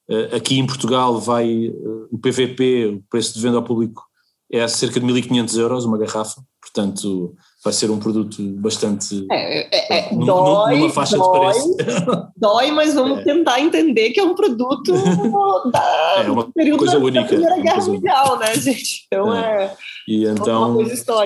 [0.10, 1.72] eh, aqui em Portugal vai,
[2.12, 4.03] o PVP, o preço de venda ao público
[4.51, 6.41] é cerca de 1500 euros uma garrafa,
[6.72, 9.26] portanto vai ser um produto bastante.
[9.30, 12.30] É, é, é dói, numa faixa dói, de preço.
[12.38, 13.24] Dói, mas vamos é.
[13.24, 14.93] tentar entender que é um produto
[15.72, 17.22] da, é uma período coisa da, única.
[17.22, 19.05] Da Primeira Guerra Mundial, né, gente?
[19.07, 19.65] Então é.
[19.65, 20.78] é e então,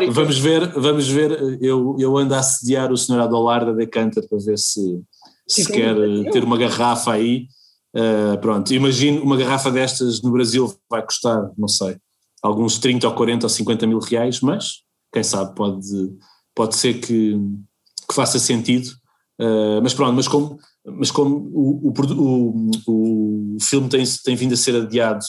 [0.10, 4.40] vamos ver, vamos ver, eu, eu ando a assediar o senhor Adolar da Decanter para
[4.40, 5.02] ver se,
[5.48, 5.96] se quer
[6.32, 7.48] ter uma garrafa aí.
[7.96, 11.96] Uh, pronto, imagino uma garrafa destas no Brasil vai custar, não sei,
[12.42, 14.84] alguns 30 ou 40 ou 50 mil reais, mas
[15.14, 16.18] quem sabe pode,
[16.56, 17.38] pode ser que,
[18.10, 18.90] que faça sentido.
[19.40, 24.54] Uh, mas pronto, mas como, mas como o, o, o, o filme tem, tem vindo
[24.54, 25.24] a ser adiado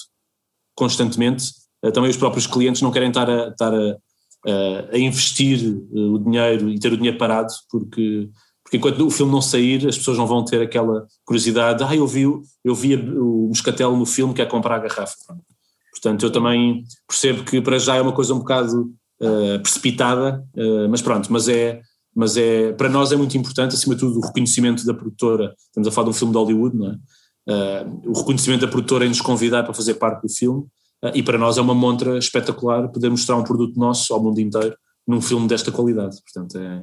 [0.75, 1.51] constantemente,
[1.85, 3.97] uh, também os próprios clientes não querem estar a, estar a,
[4.93, 8.29] a investir o dinheiro e ter o dinheiro parado, porque,
[8.63, 12.07] porque enquanto o filme não sair, as pessoas não vão ter aquela curiosidade, ah, eu
[12.07, 12.25] vi,
[12.63, 15.17] eu vi o Moscatel no filme, quer comprar a garrafa.
[15.93, 18.93] Portanto, eu também percebo que para já é uma coisa um bocado
[19.25, 21.81] uh, precipitada, uh, mas pronto, mas é,
[22.15, 25.89] mas é, para nós é muito importante, acima de tudo, o reconhecimento da produtora, estamos
[25.89, 26.97] a falar de um filme de Hollywood, não é?
[27.47, 30.65] Uh, o reconhecimento da produtora em nos convidar para fazer parte do filme,
[31.15, 34.75] e para nós é uma montra espetacular poder mostrar um produto nosso ao mundo inteiro
[35.07, 36.83] num filme desta qualidade, portanto é,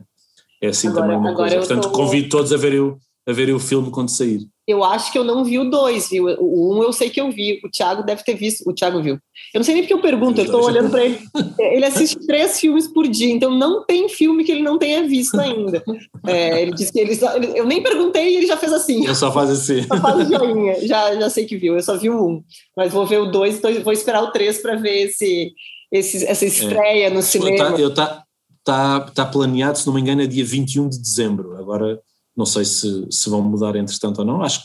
[0.61, 3.59] é assim agora, também uma coisa, portanto convido todos a ver, eu, a ver o
[3.59, 4.47] filme quando sair.
[4.67, 6.27] Eu acho que eu não vi o dois, viu?
[6.39, 9.15] O um eu sei que eu vi, o Thiago deve ter visto, o Thiago viu.
[9.53, 11.19] Eu não sei nem porque eu pergunto, eu estou olhando para ele.
[11.59, 15.39] Ele assiste três filmes por dia, então não tem filme que ele não tenha visto
[15.39, 15.83] ainda.
[16.25, 17.19] É, ele disse que ele,
[17.55, 19.05] eu nem perguntei e ele já fez assim.
[19.05, 19.83] Eu só faz assim.
[19.83, 22.43] Só faz joinha, já, já sei que viu, eu só vi o um.
[22.77, 25.53] Mas vou ver o dois, então vou esperar o três para ver esse,
[25.91, 27.09] esse, essa estreia é.
[27.09, 27.77] no cinema.
[27.77, 28.23] Eu tá,
[28.63, 31.57] tá, tá planeado, se não me engano, é dia 21 de dezembro.
[31.57, 31.99] Agora
[32.35, 34.41] não sei se, se vão mudar entretanto ou não.
[34.41, 34.61] Acho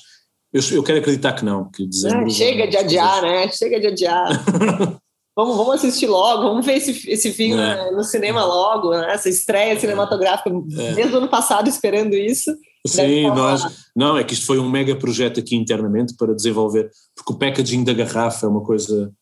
[0.53, 2.27] eu, eu quero acreditar que não, que dezembro.
[2.27, 3.49] Ah, chega de adiar, né?
[3.49, 4.29] Chega de adiar.
[5.39, 7.91] Vamos, vamos assistir logo, vamos ver esse, esse filme é.
[7.91, 9.13] no cinema logo, né?
[9.13, 10.95] essa estreia cinematográfica, é.
[10.95, 12.51] desde o ano passado esperando isso.
[12.87, 13.63] Sim, nós.
[13.95, 17.85] Não, é que isto foi um mega projeto aqui internamente para desenvolver, porque o packaging
[17.85, 19.13] da garrafa é uma coisa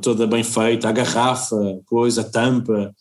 [0.00, 2.94] toda bem feita, a garrafa, coisa, a tampa,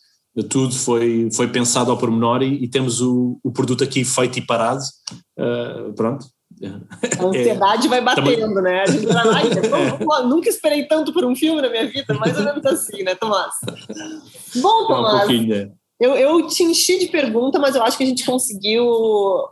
[0.44, 4.46] tudo foi, foi pensado ao pormenor e, e temos o, o produto aqui feito e
[4.46, 4.82] parado.
[5.38, 6.26] Uh, pronto.
[7.20, 8.64] A ansiedade é, vai batendo, também...
[8.64, 8.82] né?
[8.82, 10.28] A gente vai lá e é.
[10.28, 13.54] nunca esperei tanto por um filme na minha vida, mais ou menos assim, né, Tomás?
[14.56, 15.30] Bom, Tomás.
[15.30, 18.86] Um eu, eu te enchi de pergunta, mas eu acho que a gente conseguiu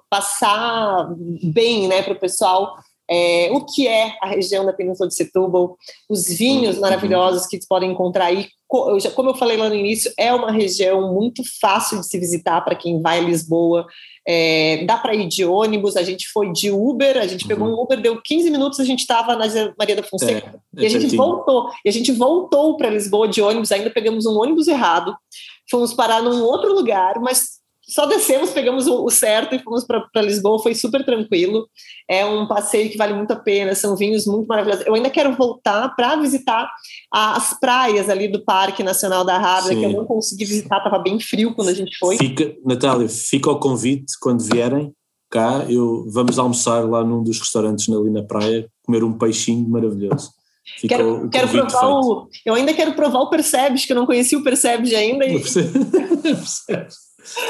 [0.10, 1.08] passar
[1.42, 2.78] bem né, para o pessoal
[3.10, 5.78] é, o que é a região da Península de Setúbal,
[6.10, 6.82] os vinhos uhum.
[6.82, 8.48] maravilhosos que podem encontrar aí.
[8.68, 12.76] Como eu falei lá no início, é uma região muito fácil de se visitar para
[12.76, 13.86] quem vai a Lisboa.
[14.28, 17.74] É, dá para ir de ônibus, a gente foi de Uber, a gente pegou um
[17.74, 17.84] uhum.
[17.84, 19.46] Uber, deu 15 minutos, a gente estava na
[19.78, 20.60] Maria da Fonseca.
[20.76, 24.26] É, e a gente voltou, e a gente voltou para Lisboa de ônibus, ainda pegamos
[24.26, 25.16] um ônibus errado,
[25.70, 30.62] fomos parar num outro lugar, mas só descemos, pegamos o, certo e fomos para Lisboa,
[30.62, 31.68] foi super tranquilo.
[32.08, 34.86] É um passeio que vale muito a pena, são vinhos muito maravilhosos.
[34.86, 36.70] Eu ainda quero voltar para visitar
[37.12, 41.20] as praias ali do Parque Nacional da Rábida, que eu não consegui visitar, estava bem
[41.20, 42.18] frio quando a gente foi.
[42.18, 44.94] Fica, Natália, fica o convite quando vierem
[45.30, 50.30] cá, eu, vamos almoçar lá num dos restaurantes ali na praia, comer um peixinho maravilhoso.
[50.78, 51.84] Fica quero, quero provar feito.
[51.84, 52.28] o.
[52.46, 55.26] Eu ainda quero provar o Percebes, que eu não conheci o Percebes ainda.
[55.26, 55.42] E...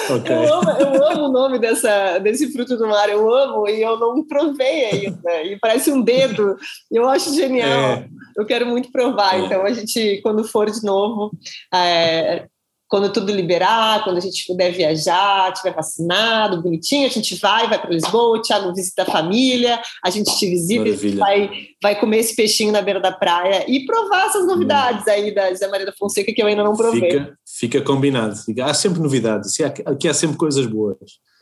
[0.09, 0.35] Okay.
[0.35, 3.97] Eu, amo, eu amo o nome dessa, desse fruto do mar, eu amo e eu
[3.99, 5.43] não provei ainda.
[5.43, 6.55] E parece um dedo,
[6.91, 7.67] eu acho genial.
[7.67, 8.07] É.
[8.37, 9.35] Eu quero muito provar.
[9.35, 9.45] É.
[9.45, 11.31] Então, a gente, quando for de novo,
[11.73, 12.47] é,
[12.93, 17.81] quando tudo liberar, quando a gente puder viajar, tiver vacinado, bonitinho, a gente vai, vai
[17.81, 21.49] para Lisboa, o Thiago visita a família, a gente te visita, gente vai,
[21.81, 25.67] vai comer esse peixinho na beira da praia e provar essas novidades aí da José
[25.69, 27.13] Maria da Fonseca que eu ainda não provei.
[27.13, 30.97] Fica, fica combinado, há sempre novidades, aqui há sempre coisas boas.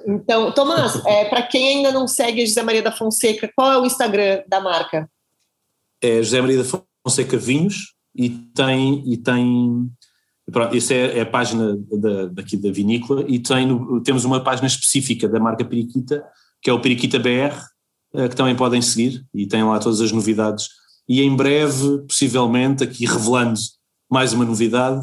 [0.05, 3.77] Então, Tomás, é, para quem ainda não segue a José Maria da Fonseca, qual é
[3.79, 5.09] o Instagram da marca?
[6.01, 9.89] É José Maria da Fonseca Vinhos e tem, e tem
[10.51, 13.69] Pronto, essa é, é, a página da, daqui da vinícola e tem
[14.03, 16.23] temos uma página específica da marca Periquita,
[16.61, 17.55] que é o Periquita BR,
[18.13, 20.67] eh, que também podem seguir e tem lá todas as novidades.
[21.07, 23.59] E em breve, possivelmente, aqui revelando
[24.09, 25.01] mais uma novidade,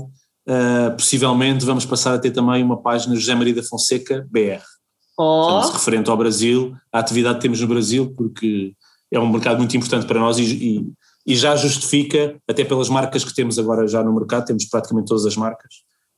[0.48, 4.62] uh, possivelmente vamos passar a ter também uma página José Maria da Fonseca BR.
[5.20, 5.60] Oh.
[5.72, 8.72] referente ao Brasil, a atividade que temos no Brasil, porque
[9.10, 10.92] é um mercado muito importante para nós e, e
[11.28, 15.26] e já justifica, até pelas marcas que temos agora já no mercado, temos praticamente todas
[15.26, 15.74] as marcas,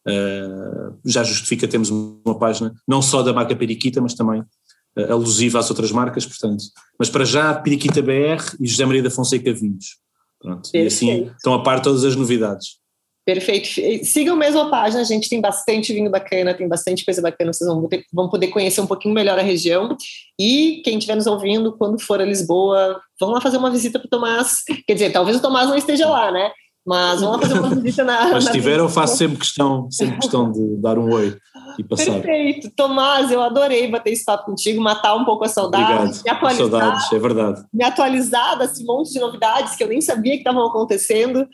[0.07, 5.59] uh, já justifica termos uma página não só da marca Periquita, mas também uh, alusiva
[5.59, 6.63] às outras marcas, portanto,
[6.97, 9.99] mas para já Periquita BR e José Maria da Fonseca Vinhos.
[10.41, 12.79] Pronto, e assim estão a par todas as novidades.
[13.25, 13.69] Perfeito.
[14.05, 17.69] Sigam mesmo a página, a gente tem bastante vinho bacana, tem bastante coisa bacana, vocês
[17.69, 19.97] vão, ter, vão poder conhecer um pouquinho melhor a região.
[20.39, 24.07] E quem estiver nos ouvindo, quando for a Lisboa, vamos lá fazer uma visita para
[24.07, 24.63] o Tomás.
[24.87, 26.51] Quer dizer, talvez o Tomás não esteja lá, né?
[26.87, 28.31] Mas vamos lá fazer uma visita na.
[28.31, 31.37] Mas se tiver, eu faço sempre questão, sempre questão de dar um oi
[31.81, 32.21] e passar.
[32.21, 32.71] Perfeito.
[32.71, 36.23] Tomás, eu adorei bater esse papo contigo, matar um pouco a saudade, Obrigado.
[36.25, 36.81] me atualizar.
[36.81, 37.65] Saudades, é verdade.
[37.73, 41.47] Me atualizar desse monte de novidades que eu nem sabia que estavam acontecendo.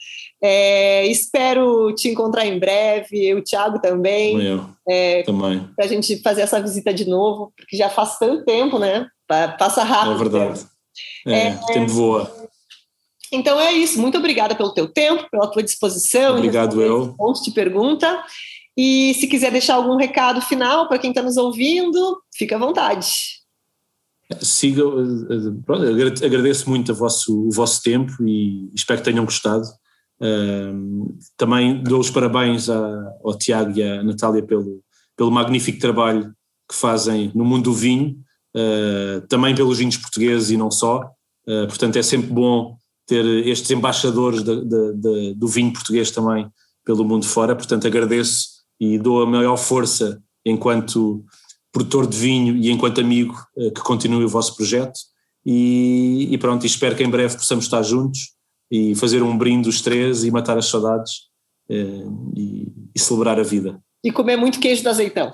[0.43, 4.41] É, espero te encontrar em breve, o Thiago também.
[4.43, 5.68] Eu é, também.
[5.74, 9.09] Para a gente fazer essa visita de novo, porque já faz tanto tempo, né?
[9.59, 10.14] Passa rápido.
[10.14, 10.66] É verdade.
[11.27, 12.47] É, é, tempo voa.
[13.33, 14.01] Então é isso.
[14.01, 16.37] Muito obrigada pelo teu tempo, pela tua disposição.
[16.37, 17.14] Obrigado eu.
[17.18, 18.22] Um monte de pergunta.
[18.77, 23.07] E se quiser deixar algum recado final para quem está nos ouvindo, fica à vontade.
[24.41, 24.83] Siga,
[25.64, 25.85] pronto,
[26.24, 29.64] agradeço muito vosso, o vosso tempo e espero que tenham gostado.
[31.37, 34.83] também dou os parabéns ao Tiago e à Natália pelo,
[35.16, 36.35] pelo magnífico trabalho
[36.68, 38.16] que fazem no mundo do vinho,
[38.57, 41.01] uh, também pelos vinhos portugueses e não só.
[41.47, 46.51] Uh, portanto, é sempre bom ter estes embaixadores de, de, de, do vinho português também
[46.85, 51.24] pelo mundo fora, portanto agradeço e dou a maior força enquanto
[51.72, 54.99] produtor de vinho e enquanto amigo eh, que continue o vosso projeto
[55.47, 58.35] e, e pronto, espero que em breve possamos estar juntos
[58.68, 61.29] e fazer um brinde os três e matar as saudades
[61.70, 62.03] eh,
[62.35, 63.81] e, e celebrar a vida.
[64.03, 65.33] E comer muito queijo de azeitão.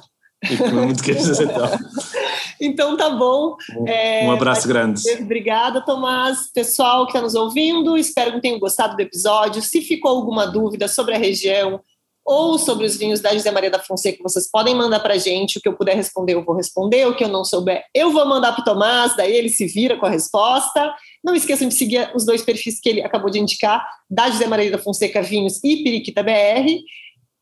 [0.51, 1.70] E comer muito queijo de azeitão.
[2.64, 3.57] Então tá bom.
[3.76, 5.03] Um, é, um abraço grande.
[5.20, 6.53] Obrigada, Tomás.
[6.55, 9.61] Pessoal que está nos ouvindo, espero que tenham gostado do episódio.
[9.61, 11.80] Se ficou alguma dúvida sobre a região,
[12.24, 15.58] ou sobre os vinhos da José Maria da Fonseca, vocês podem mandar para a gente.
[15.58, 17.06] O que eu puder responder, eu vou responder.
[17.06, 19.96] O que eu não souber, eu vou mandar para o Tomás, daí ele se vira
[19.96, 20.94] com a resposta.
[21.24, 24.70] Não esqueçam de seguir os dois perfis que ele acabou de indicar, da José Maria
[24.70, 26.82] da Fonseca Vinhos e Periquita BR.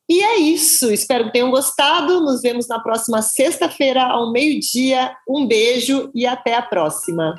[0.08, 0.90] E é isso.
[0.90, 2.20] Espero que tenham gostado.
[2.20, 5.14] Nos vemos na próxima sexta-feira, ao meio-dia.
[5.28, 7.34] Um beijo e até a próxima.